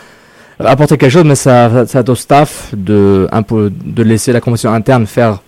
[0.59, 4.71] apporter quelque chose, mais ça, ça au staff de, un peu, de laisser la compétition
[4.71, 5.41] interne faire,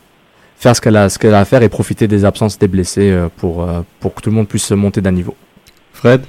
[0.58, 3.12] faire ce qu'elle a, ce qu'elle a à faire et profiter des absences des blessés
[3.12, 5.36] euh, pour, euh, pour que tout le monde puisse monter d'un niveau.
[5.94, 6.22] Fred?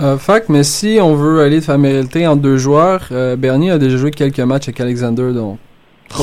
[0.00, 3.78] Euh, fact, mais si on veut aller de familiarité entre deux joueurs, euh, Bernier a
[3.78, 5.58] déjà joué quelques matchs avec Alexander, donc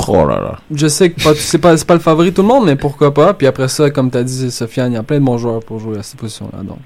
[0.08, 0.60] Oh là là.
[0.72, 3.14] je sais que c'est pas, c'est pas le favori de tout le monde, mais pourquoi
[3.14, 3.34] pas.
[3.34, 5.80] Puis après ça, comme t'as dit, Sofiane, il y a plein de bons joueurs pour
[5.80, 6.78] jouer à cette position-là, donc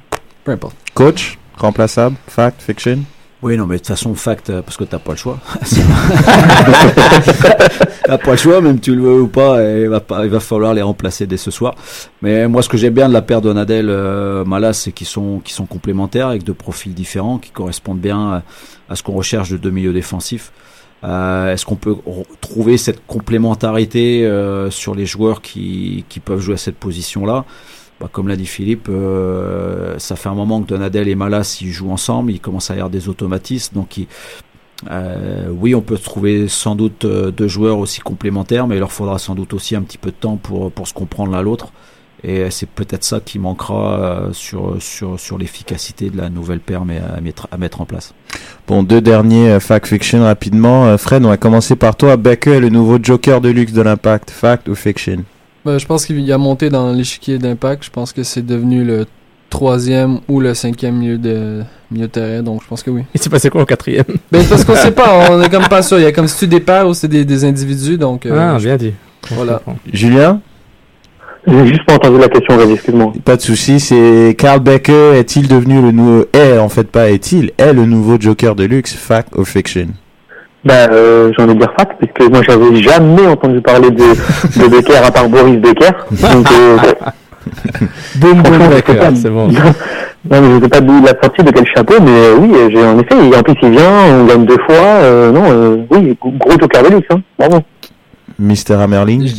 [0.43, 0.75] peu importe.
[0.93, 2.99] Coach Remplaçable Fact Fiction
[3.43, 5.37] Oui, non, mais de toute façon, fact, euh, parce que t'as pas le choix.
[8.05, 10.31] t'as pas le choix, même tu le veux ou pas, et il va, pas, il
[10.31, 11.75] va falloir les remplacer dès ce soir.
[12.21, 15.41] Mais moi, ce que j'aime bien de la paire Donadel euh, Malas, c'est qu'ils sont,
[15.43, 18.41] qu'ils sont complémentaires avec deux profils différents qui correspondent bien
[18.87, 20.53] à, ce qu'on recherche de deux milieux défensifs.
[21.03, 21.97] Euh, Est-ce qu'on peut
[22.39, 27.43] trouver cette complémentarité euh, sur les joueurs qui, qui peuvent jouer à cette position-là?
[28.03, 31.71] Bah, Comme l'a dit Philippe, euh, ça fait un moment que Donadel et Malas ils
[31.71, 33.97] jouent ensemble, ils commencent à y avoir des automatismes, donc
[34.91, 38.91] euh, oui, on peut trouver sans doute euh, deux joueurs aussi complémentaires, mais il leur
[38.91, 41.71] faudra sans doute aussi un petit peu de temps pour, pour se comprendre l'un l'autre.
[42.25, 47.19] Et c'est peut-être ça qui manquera sur, sur, sur l'efficacité de la nouvelle paire à,
[47.19, 48.13] mettre, à mettre en place.
[48.65, 50.97] Bon, deux derniers fact fiction rapidement.
[50.97, 52.15] Fred, on va commencer par toi.
[52.15, 54.31] Becker est le nouveau Joker de luxe de l'impact.
[54.31, 55.25] Fact ou fiction?
[55.65, 57.85] Ben, je pense qu'il a monté dans l'échiquier d'impact.
[57.85, 59.05] Je pense que c'est devenu le
[59.49, 61.61] troisième ou le cinquième milieu de
[61.91, 63.03] milieu de terrain, donc je pense que oui.
[63.13, 64.03] Il s'est passé quoi au quatrième?
[64.31, 65.99] Ben parce qu'on sait pas, on est comme pas sûr.
[65.99, 68.25] Il y a comme si tu des paires ou c'est des, des individus, donc.
[68.25, 68.93] euh, Ah, je- bien dit.
[69.31, 69.61] Voilà.
[69.93, 70.41] Julien?
[71.45, 73.13] J'ai juste pas entendu la question, vas-y, excuse-moi.
[73.23, 73.79] Pas de souci.
[73.79, 78.17] C'est Carl Becker est-il devenu le nouveau est en fait pas est-il est le nouveau
[78.19, 78.93] Joker de luxe.
[78.93, 79.87] Fact ou fiction
[80.65, 84.67] Ben, euh, j'ai envie de dire fact, puisque moi j'avais jamais entendu parler de, de
[84.69, 85.91] Becker à part Boris Becker.
[86.11, 86.77] Donc, euh,
[88.15, 89.47] Boum, boum, Becker, pas- c'est bon.
[89.49, 89.61] non,
[90.29, 92.81] mais je sais pas d'où il a sorti, de quel chapeau, mais euh, oui, j'ai
[92.85, 93.89] en effet, et en plus il vient,
[94.21, 97.59] on gagne deux fois, euh, non, euh, oui, gros joker de luxe, hein, bravo.
[98.39, 98.75] Mr.
[98.81, 99.29] Hammerling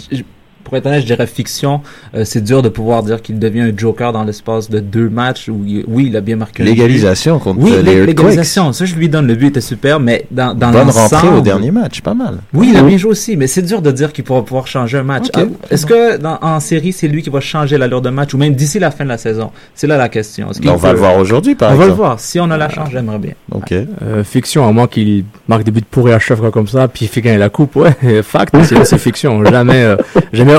[0.74, 1.80] Je- je- Pour être honnête, je dirais fiction.
[2.16, 5.48] Euh, c'est dur de pouvoir dire qu'il devient un Joker dans l'espace de deux matchs
[5.48, 6.62] où il- oui, il a bien marqué.
[6.64, 8.72] Légalisation contre Oui, les légalisation.
[8.72, 9.26] Ça, je lui donne.
[9.26, 12.38] Le but était super, mais dans, dans Bonne rentrée au dernier match, pas mal.
[12.52, 14.98] Oui, il a bien joué aussi, mais c'est dur de dire qu'il pourra pouvoir changer
[14.98, 15.26] un match.
[15.34, 18.38] Ah, Est-ce que dans, en série, c'est lui qui va changer l'allure de match ou
[18.38, 19.50] même d'ici la fin de la saison?
[19.74, 20.50] C'est là la question.
[20.50, 21.90] Est-ce qu'il On va le voir aujourd'hui, par On va exemple.
[22.00, 22.20] le voir.
[22.20, 23.32] Si on a la chance, j'aimerais bien.
[23.52, 23.72] Ok.
[23.72, 27.04] Euh, fiction, à moins qu'il marque des buts pourris à chaque fois comme ça, puis
[27.04, 29.44] il fait gagner la coupe, ouais, fact, c'est c'est fiction.
[29.44, 29.96] Jamais, euh,
[30.32, 30.56] jamais,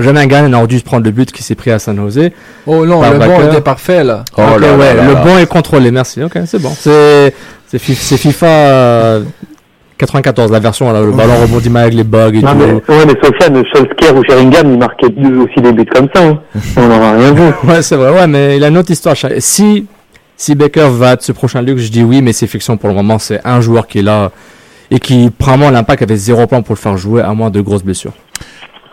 [0.00, 2.30] jamais un gars n'aurait dû se prendre le but qui s'est pris à San Jose.
[2.66, 4.24] Oh non, le bon était parfait là.
[4.38, 6.22] Ouais, le bon est contrôlé, merci.
[6.22, 6.70] Ok, c'est bon.
[6.76, 7.34] C'est
[7.68, 9.22] c'est fi- c'est FIFA euh,
[9.98, 12.58] 94, la version là, le ballon rebondit mal avec les bugs et Non, tout.
[12.58, 16.22] mais, ouais, mais Sofiane, Solskjaer ou Sheringham, ils marquaient deux- aussi des buts comme ça,
[16.24, 16.38] hein.
[16.76, 17.42] on n'en a rien vu.
[17.68, 19.14] Ouais, c'est vrai, ouais, mais il a une autre histoire.
[19.38, 19.86] Si,
[20.36, 22.94] si Baker va être ce prochain luxe, je dis oui, mais c'est fiction pour le
[22.96, 23.18] moment.
[23.20, 24.32] C'est un joueur qui est là
[24.90, 27.84] et qui, probablement, l'impact avait zéro plan pour le faire jouer, à moins de grosses
[27.84, 28.12] blessures.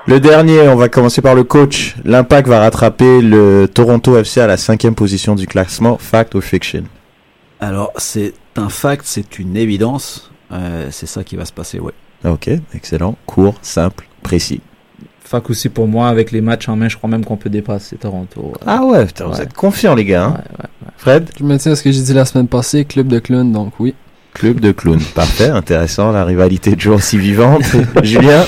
[0.08, 1.95] Le dernier, on va commencer par le coach.
[2.04, 5.97] L'Impact va rattraper le Toronto FC à la cinquième position du classement.
[6.00, 6.84] Fact ou fiction?
[7.60, 10.32] Alors, c'est un fact, c'est une évidence.
[10.52, 11.91] Euh, c'est ça qui va se passer, ouais.
[12.26, 13.16] Ok, excellent.
[13.28, 14.62] Court, simple, précis.
[15.24, 17.95] Fac aussi pour moi, avec les matchs en main, je crois même qu'on peut dépasser
[17.97, 18.54] Toronto.
[18.66, 20.26] Ah ouais, putain, vous êtes confiants, les gars.
[20.26, 20.66] hein.
[20.97, 21.30] Fred?
[21.38, 23.74] Je me tiens à ce que j'ai dit la semaine passée, club de clowns, donc
[23.80, 23.93] oui.
[24.34, 25.02] Club de clowns.
[25.14, 26.12] Parfait, intéressant.
[26.12, 27.62] La rivalité est toujours aussi vivante.
[28.04, 28.43] Julien?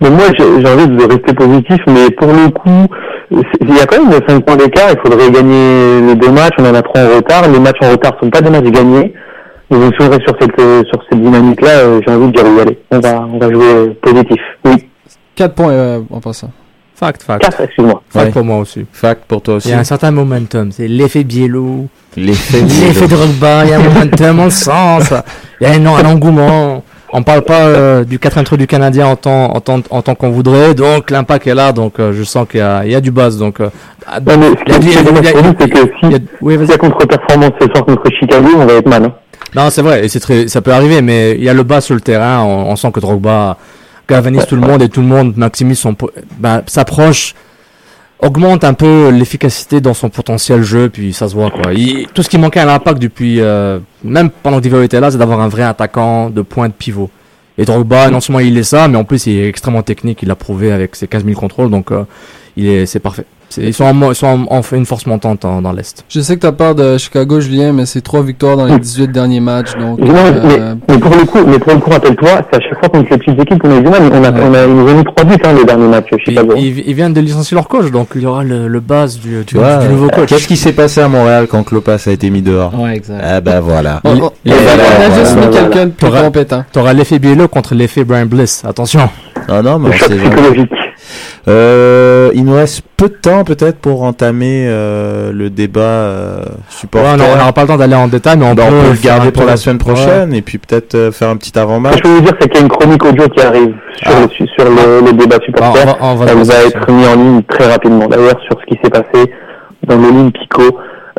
[0.00, 2.86] Mais moi, j'ai envie de rester positif, mais pour le coup,
[3.30, 6.64] il y a quand même 5 points d'écart, il faudrait gagner les deux matchs, on
[6.66, 9.12] en a trois en retard, les matchs en retard sont pas des matchs gagnés,
[9.70, 10.56] et donc si on reste sur cette,
[10.88, 13.94] sur cette dynamique-là, euh, j'ai envie de dire oui, allez, on va, on va jouer
[14.02, 14.88] positif, oui.
[15.36, 16.50] 4 points euh, en passant.
[16.96, 17.42] Fact, fact.
[17.42, 18.02] 4, excuse-moi.
[18.08, 18.32] Fact Ouais.
[18.32, 18.86] pour moi aussi.
[18.92, 19.66] Fact pour toi aussi.
[19.68, 20.70] Il y a un certain momentum.
[20.70, 21.86] C'est l'effet Biello.
[22.16, 23.64] L'effet L'effet Drogba.
[23.64, 25.00] Il y a un momentum, on le sent.
[25.00, 25.24] ça.
[25.60, 26.84] Il y a un, un engouement.
[27.12, 30.14] On parle pas euh, du 4 intro du Canadien en temps, en temps, en temps
[30.16, 30.74] qu'on voudrait.
[30.74, 31.72] Donc, l'impact est là.
[31.72, 33.38] Donc, euh, je sens qu'il y a, il y a du buzz.
[33.38, 33.68] Donc, euh,
[34.06, 34.92] ah, Non, mais il y a ce qui est
[35.60, 36.68] c'est que si, y a- oui, s'il vas-y.
[36.70, 39.04] y a contre-performance ce soir contre Chicago, on va être mal.
[39.04, 39.12] Hein.
[39.54, 41.80] Non, c'est vrai, et c'est très, ça peut arriver, mais il y a le bas
[41.80, 42.40] sur le terrain.
[42.42, 43.56] On, on sent que Drogba
[44.08, 45.94] galvanise tout le monde et tout le monde maximise son,
[46.38, 47.34] ben, s'approche,
[48.24, 51.72] augmente un peu l'efficacité dans son potentiel jeu, puis ça se voit quoi.
[52.14, 55.18] Tout ce qui manquait à l'impact depuis, euh, même pendant que Divo était là, c'est
[55.18, 57.10] d'avoir un vrai attaquant de point de pivot.
[57.58, 60.22] Et Drogba, non seulement il est ça, mais en plus il est extrêmement technique.
[60.22, 62.04] Il l'a prouvé avec ses 15 000 contrôles, donc euh,
[62.56, 63.26] il est, c'est parfait.
[63.54, 66.04] C'est- Ils sont en, ils sont en, en fait une force montante en- dans l'est.
[66.08, 69.12] Je sais que t'as peur de Chicago, Julien, mais c'est 3 victoires dans les 18
[69.12, 70.00] derniers matchs, donc...
[70.00, 72.78] Non, euh, mais, mais pour le coup, mais pour le coup, rappelle-toi, c'est à chaque
[72.80, 74.02] fois contre les petites équipes qu'on a du mal.
[74.12, 76.54] On a, on a, ils nous ont mis trois buts, hein, le dernier match, Chicago.
[76.56, 79.36] Ils, ils viennent de licencier leur coach, donc il y aura le, le base du,
[79.38, 80.28] du, Tu du nouveau coach.
[80.30, 82.72] Qu'est-ce qui s'est passé à Montréal quand Klopas a été mis dehors?
[82.76, 83.20] Ouais, exact.
[83.24, 84.00] Ah bah voilà.
[84.04, 85.56] On, on- Les- on a- juste mis voilà.
[85.60, 86.64] quelqu'un de plus T'auras- compétent.
[86.72, 88.64] T'auras l'effet Biello contre l'effet Brian Bliss.
[88.66, 89.08] Attention.
[89.48, 90.68] Non, non, mais Le on sait jamais.
[91.48, 96.50] Euh, il nous reste peu de temps peut-être pour entamer euh, le débat euh, Ouais,
[96.70, 97.08] supporter.
[97.32, 99.02] on n'aura pas le temps d'aller en détail, mais on, Bah, peut, on peut le
[99.02, 101.92] garder pour la semaine prochaine et puis peut-être euh, faire un petit Ce avant-match.
[101.92, 104.10] que je peux vous dire, c'est qu'il y a une chronique audio qui arrive sur,
[104.12, 104.20] Ah.
[104.22, 105.80] le, sur le, le débat Ah, supporter.
[105.82, 108.06] on va, on va Elle va être mise en ligne très rapidement.
[108.06, 109.30] D'ailleurs, sur ce qui s'est passé
[109.86, 110.62] dans l'Olympico,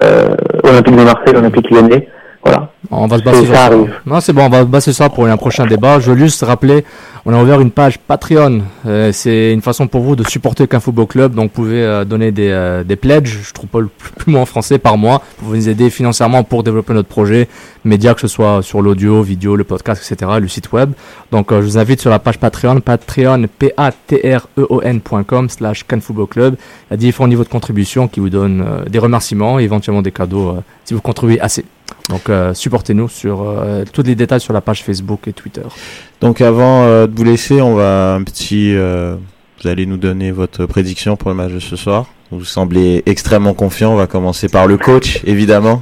[0.04, 2.08] euh, Olympique de Marseille, Olympique Lyonnais.
[2.44, 2.70] Voilà.
[2.92, 3.88] On va se baser Ça sur.
[4.06, 6.00] Non, c'est bon, on va se baser ça pour un prochain débat.
[6.00, 6.86] Je veux juste rappeler,
[7.26, 8.62] on a ouvert une page Patreon.
[8.86, 11.34] Euh, c'est une façon pour vous de supporter qu'un football club.
[11.34, 14.32] Donc, vous pouvez euh, donner des, euh, des pledges, je trouve pas le plus, plus
[14.32, 17.48] mot en français, par mois, pour vous aider financièrement pour développer notre projet
[17.86, 20.92] média, que ce soit sur l'audio, vidéo, le podcast, etc., le site web.
[21.32, 26.56] Donc, euh, je vous invite sur la page Patreon, patreon, p-a-t-r-e-o-n.com slash Football Club.
[26.90, 30.02] Il y a différents niveaux de contribution qui vous donnent euh, des remerciements et éventuellement
[30.02, 31.66] des cadeaux euh, si vous contribuez assez.
[32.10, 35.64] Donc, euh, supportez-nous sur euh, tous les détails sur la page Facebook et Twitter.
[36.22, 38.74] Donc avant euh, de vous laisser, on va un petit.
[38.76, 39.16] euh,
[39.62, 42.06] vous allez nous donner votre prédiction pour le match de ce soir.
[42.32, 43.94] Vous semblez extrêmement confiant.
[43.94, 45.82] On va commencer par le coach, évidemment.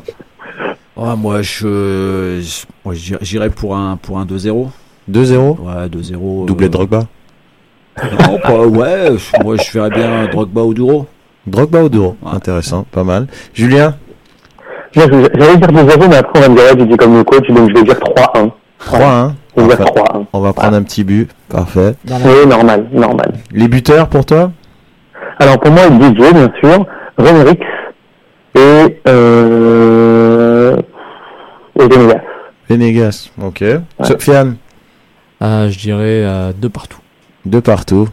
[0.95, 2.41] Ah, moi, je,
[3.21, 4.69] j'irais pour un, pour un 2-0.
[5.11, 6.45] 2-0 Ouais, 2-0.
[6.45, 7.07] Doublé euh, de Drogba?
[8.27, 9.09] Non, pas, ouais,
[9.43, 11.07] moi, je verrais bien Drogba ou Duro.
[11.45, 13.27] Drogba ou Duro Intéressant, pas mal.
[13.53, 13.95] Julien?
[14.95, 15.07] J'allais
[15.57, 17.69] dire 2-0, mais après, on va me dire, ouais, tu dis comme le coach, donc
[17.69, 18.51] je vais dire 3-1.
[18.79, 19.31] 3-1.
[19.57, 20.01] Je vais dire Parfait.
[20.01, 20.25] 3-1.
[20.33, 21.29] On va prendre un petit but.
[21.49, 21.95] Parfait.
[22.07, 23.33] Oui, normal, normal.
[23.51, 24.51] Les buteurs pour toi?
[25.39, 26.85] Alors, pour moi, DJ, bien sûr,
[27.17, 27.59] Renrix
[28.55, 30.77] et, euh,
[31.79, 32.21] et Venegas.
[32.69, 33.63] Venegas, ok.
[34.03, 34.57] Sofiane?
[35.41, 36.99] Euh, je dirais euh, deux partout.
[37.45, 38.07] Deux partout.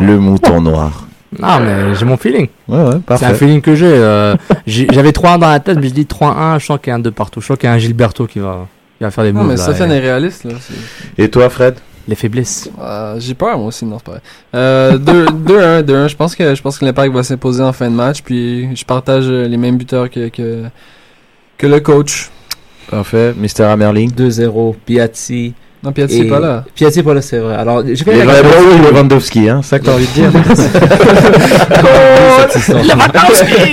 [0.00, 1.06] Le mouton noir.
[1.42, 2.48] Ah, mais j'ai mon feeling.
[2.68, 3.26] Ouais, ouais, C'est parfait.
[3.26, 3.86] un feeling que j'ai.
[3.86, 4.34] euh,
[4.66, 7.00] J'avais 3-1 dans la tête, mais je dis 3-1, je sens qu'il y a un
[7.00, 7.40] 2 partout.
[7.40, 8.66] Je sens qu'il y a un Gilberto qui va,
[8.98, 9.50] qui va faire des Non, moves.
[9.50, 10.54] mais là, Sofiane et- est réaliste, là.
[10.60, 11.76] c'est- Et toi, Fred?
[12.08, 12.68] Les faiblesses.
[12.80, 14.20] Euh, J'ai peur, moi aussi, non, c'est pas vrai.
[14.56, 16.08] Euh, 2-1, 2-1.
[16.08, 18.84] Je pense que, je pense que l'impact va s'imposer en fin de match, puis je
[18.84, 20.64] partage les mêmes buteurs que, que,
[21.58, 22.30] que le coach.
[22.90, 23.34] Parfait.
[23.36, 23.64] Mr.
[23.64, 24.74] Amerling 2-0.
[24.84, 25.54] Piatti.
[25.82, 26.64] Non, Et- pas là.
[26.74, 27.54] Piatti est pas là, c'est vrai.
[27.54, 30.30] Alors, j'ai fait la Lewandowski, Lewandowski, hein, c'est ça que t'as envie de dire.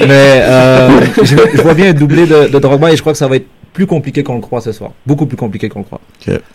[0.08, 0.90] Mais euh,
[1.24, 3.36] je, je vois bien un doublé de, de Drogba et je crois que ça va
[3.38, 4.92] être plus compliqué qu'on le croit ce soir.
[5.06, 6.02] Beaucoup plus compliqué qu'on le croit.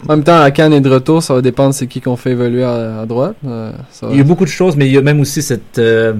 [0.08, 2.32] En même temps, la canne est de retour, ça va dépendre c'est qui qu'on fait
[2.32, 3.36] évoluer à, à droite.
[3.46, 5.42] Euh, ça va- Il y a beaucoup de choses, mais il y a même aussi
[5.42, 5.78] cette...
[5.78, 6.14] euh,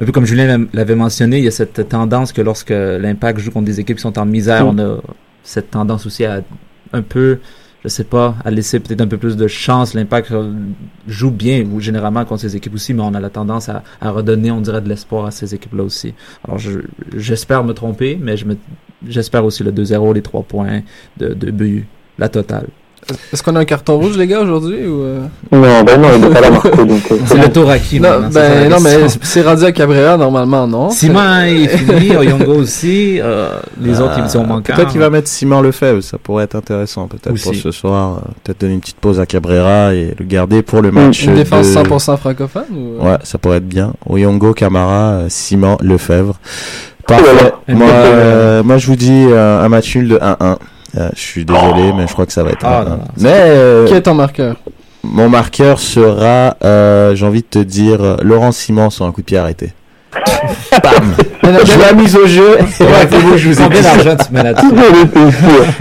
[0.00, 3.52] un peu comme Julien l'avait mentionné, il y a cette tendance que lorsque l'Impact joue
[3.52, 4.80] contre des équipes qui sont en misère, Mm.
[4.80, 4.96] on a
[5.44, 6.40] cette tendance aussi à
[6.92, 7.38] un peu,
[7.84, 9.92] je sais pas, à laisser peut-être un peu plus de chance.
[9.94, 10.32] L'Impact
[11.06, 14.50] joue bien, ou généralement contre ces équipes aussi, mais on a la tendance à, redonner,
[14.50, 16.14] on dirait, de l'espoir à ces équipes-là aussi.
[16.44, 16.80] Alors je-
[17.16, 18.46] j'espère me tromper, mais je
[19.06, 20.80] j'espère aussi le 2-0, les 3 points
[21.18, 21.86] de, de but,
[22.18, 22.68] la totale.
[23.32, 25.18] Est-ce qu'on a un carton rouge, les gars, aujourd'hui ou euh?
[25.52, 27.02] Non, ben non, il n'est pas là, Marco, donc.
[27.12, 30.66] euh, C'est le tour à qui Non, ben, non, mais c'est rendu à Cabrera, normalement,
[30.66, 30.90] non?
[30.90, 34.74] Simon est fini, Oyongo aussi, euh, les autres ils sont manquants.
[34.74, 38.18] Peut-être qu'il va mettre Simon Lefebvre, ça pourrait être intéressant peut-être pour ce soir.
[38.18, 41.24] euh, Peut-être donner une petite pause à Cabrera et le garder pour le match.
[41.24, 43.02] une défense de- 100% francophone ou...
[43.02, 43.10] euh?
[43.12, 43.92] Ouais, ça pourrait être bien.
[44.06, 46.38] Oyongo, Camara, euh, Simon, Lefebvre.
[46.38, 47.52] Oh Parfait.
[47.68, 50.56] moi, euh, moi, je vous dis euh, un match nul de 1-1.
[50.96, 52.66] Euh, je suis désolé, mais je crois que ça va être 1-1.
[52.68, 54.56] Ah, non, non, mais euh, Qui est ton marqueur?
[55.02, 59.20] Mon marqueur sera, euh, j'ai envie de te dire, euh, Laurent Simon sur un coup
[59.20, 59.72] de pied arrêté.
[60.82, 62.58] Bam Je la mise au jeu.
[62.80, 64.68] Rappelez-vous, je vous ai mets là-dessus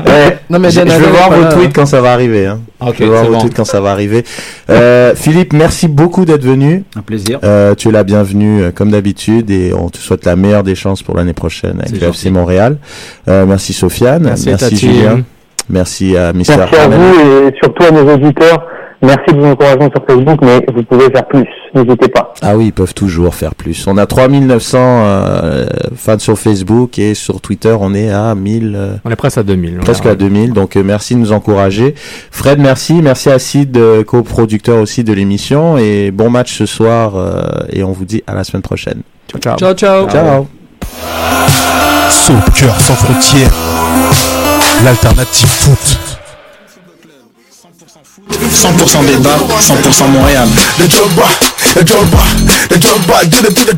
[0.06, 0.38] Ouais.
[0.50, 1.72] Non, mais je, vais voir vos tweets hein.
[1.74, 2.48] quand ça va arriver.
[2.48, 2.60] Hein.
[2.80, 3.40] Ok, je vais voir vos bon.
[3.40, 4.24] tweets quand ça va arriver.
[4.70, 6.84] Euh, Philippe, merci beaucoup d'être venu.
[6.96, 7.40] Un plaisir.
[7.44, 10.76] Euh, tu es la bienvenue euh, comme d'habitude et on te souhaite la meilleure des
[10.76, 12.30] chances pour l'année prochaine avec le FC.
[12.30, 12.78] Montréal.
[13.28, 14.76] Euh, merci Sofiane, Merci.
[14.76, 15.22] Julien,
[15.70, 16.44] merci à Mr.
[16.58, 18.66] Merci à vous et surtout à nos auditeurs.
[19.02, 21.48] Merci de vos encouragements sur Facebook, mais vous pouvez faire plus.
[21.76, 22.34] N'hésitez pas.
[22.44, 23.88] Ah oui, ils peuvent toujours faire plus.
[23.88, 25.66] On a 3900 euh,
[25.96, 29.44] fans sur Facebook et sur Twitter, on est à 1000, euh, On est presque à
[29.44, 29.78] 2000.
[29.80, 30.54] presque à 2000.
[30.54, 31.96] Donc euh, merci de nous encourager.
[32.30, 32.94] Fred, merci.
[33.02, 35.78] Merci à Sid, euh, coproducteur aussi de l'émission.
[35.80, 37.16] Et bon match ce soir.
[37.16, 39.02] euh, et on vous dit à la semaine prochaine.
[39.42, 40.08] Ciao, Ciao, ciao.
[40.08, 40.10] ciao.
[40.10, 40.48] Ciao.
[42.12, 43.52] Sans frontières,
[44.86, 45.98] l'alternative foot.
[48.32, 50.48] 100% débat, 100% Montréal.
[53.30, 53.74] Do the, do the.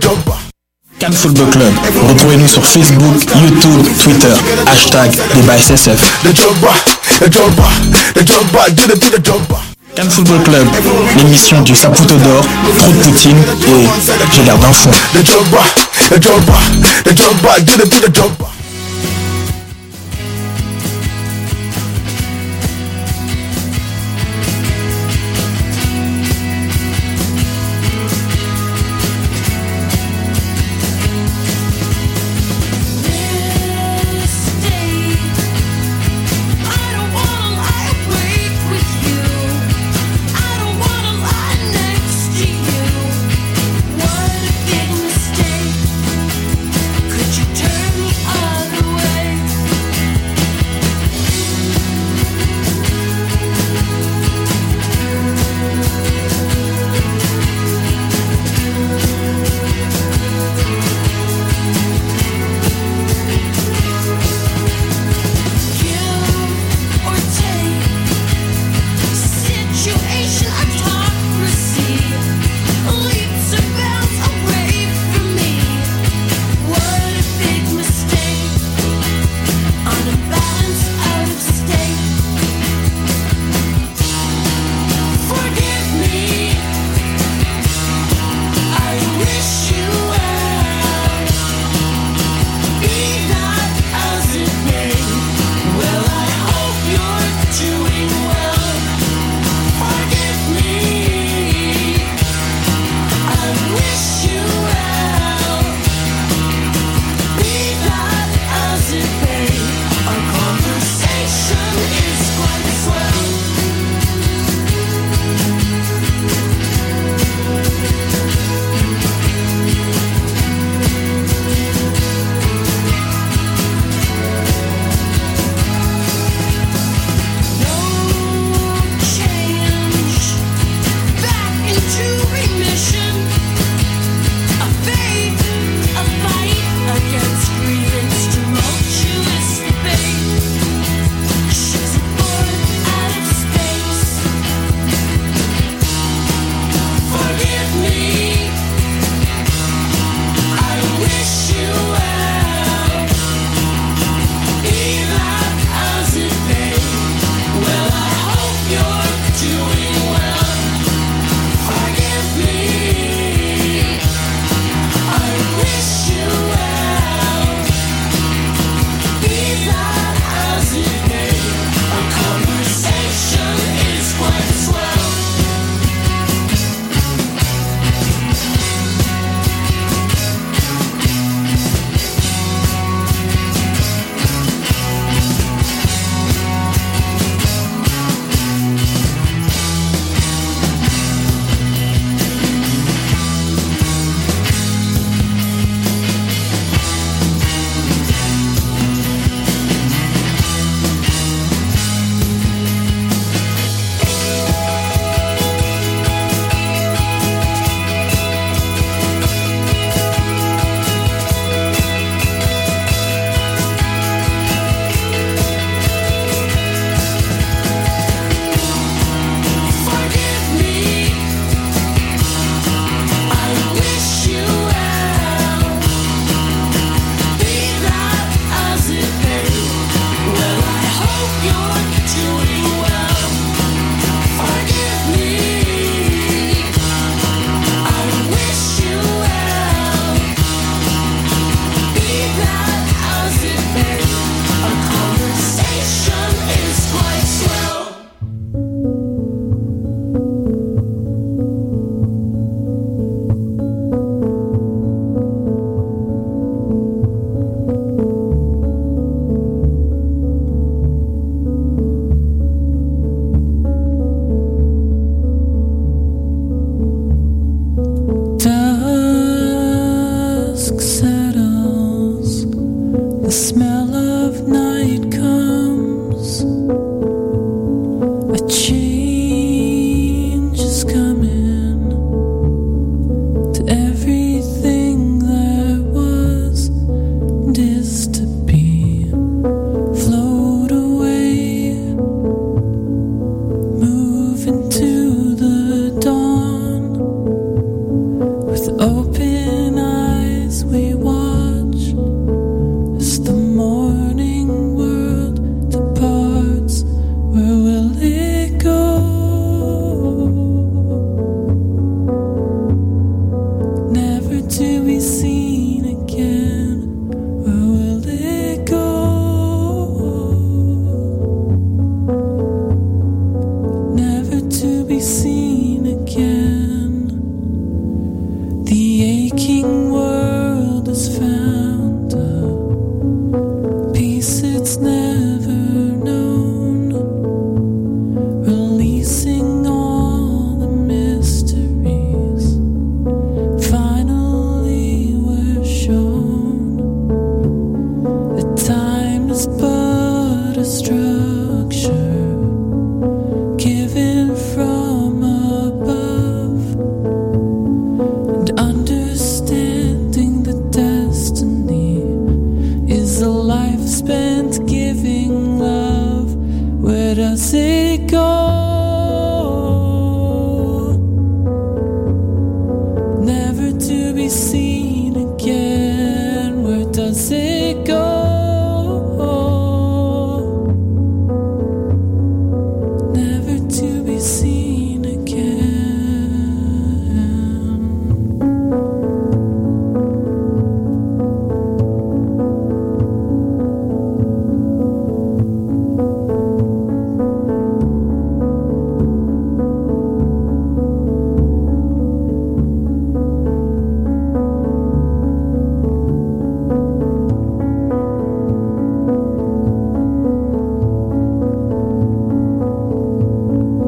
[1.00, 1.74] Cannes Football Club.
[2.10, 4.34] Retrouvez-nous sur Facebook, YouTube, Twitter.
[4.66, 6.00] Hashtag débat SSF.
[9.96, 10.68] Cannes Football Club.
[11.18, 12.46] L'émission du Saputo d'or,
[12.78, 13.88] trop de Poutine et
[14.34, 14.92] j'ai l'air d'un fond.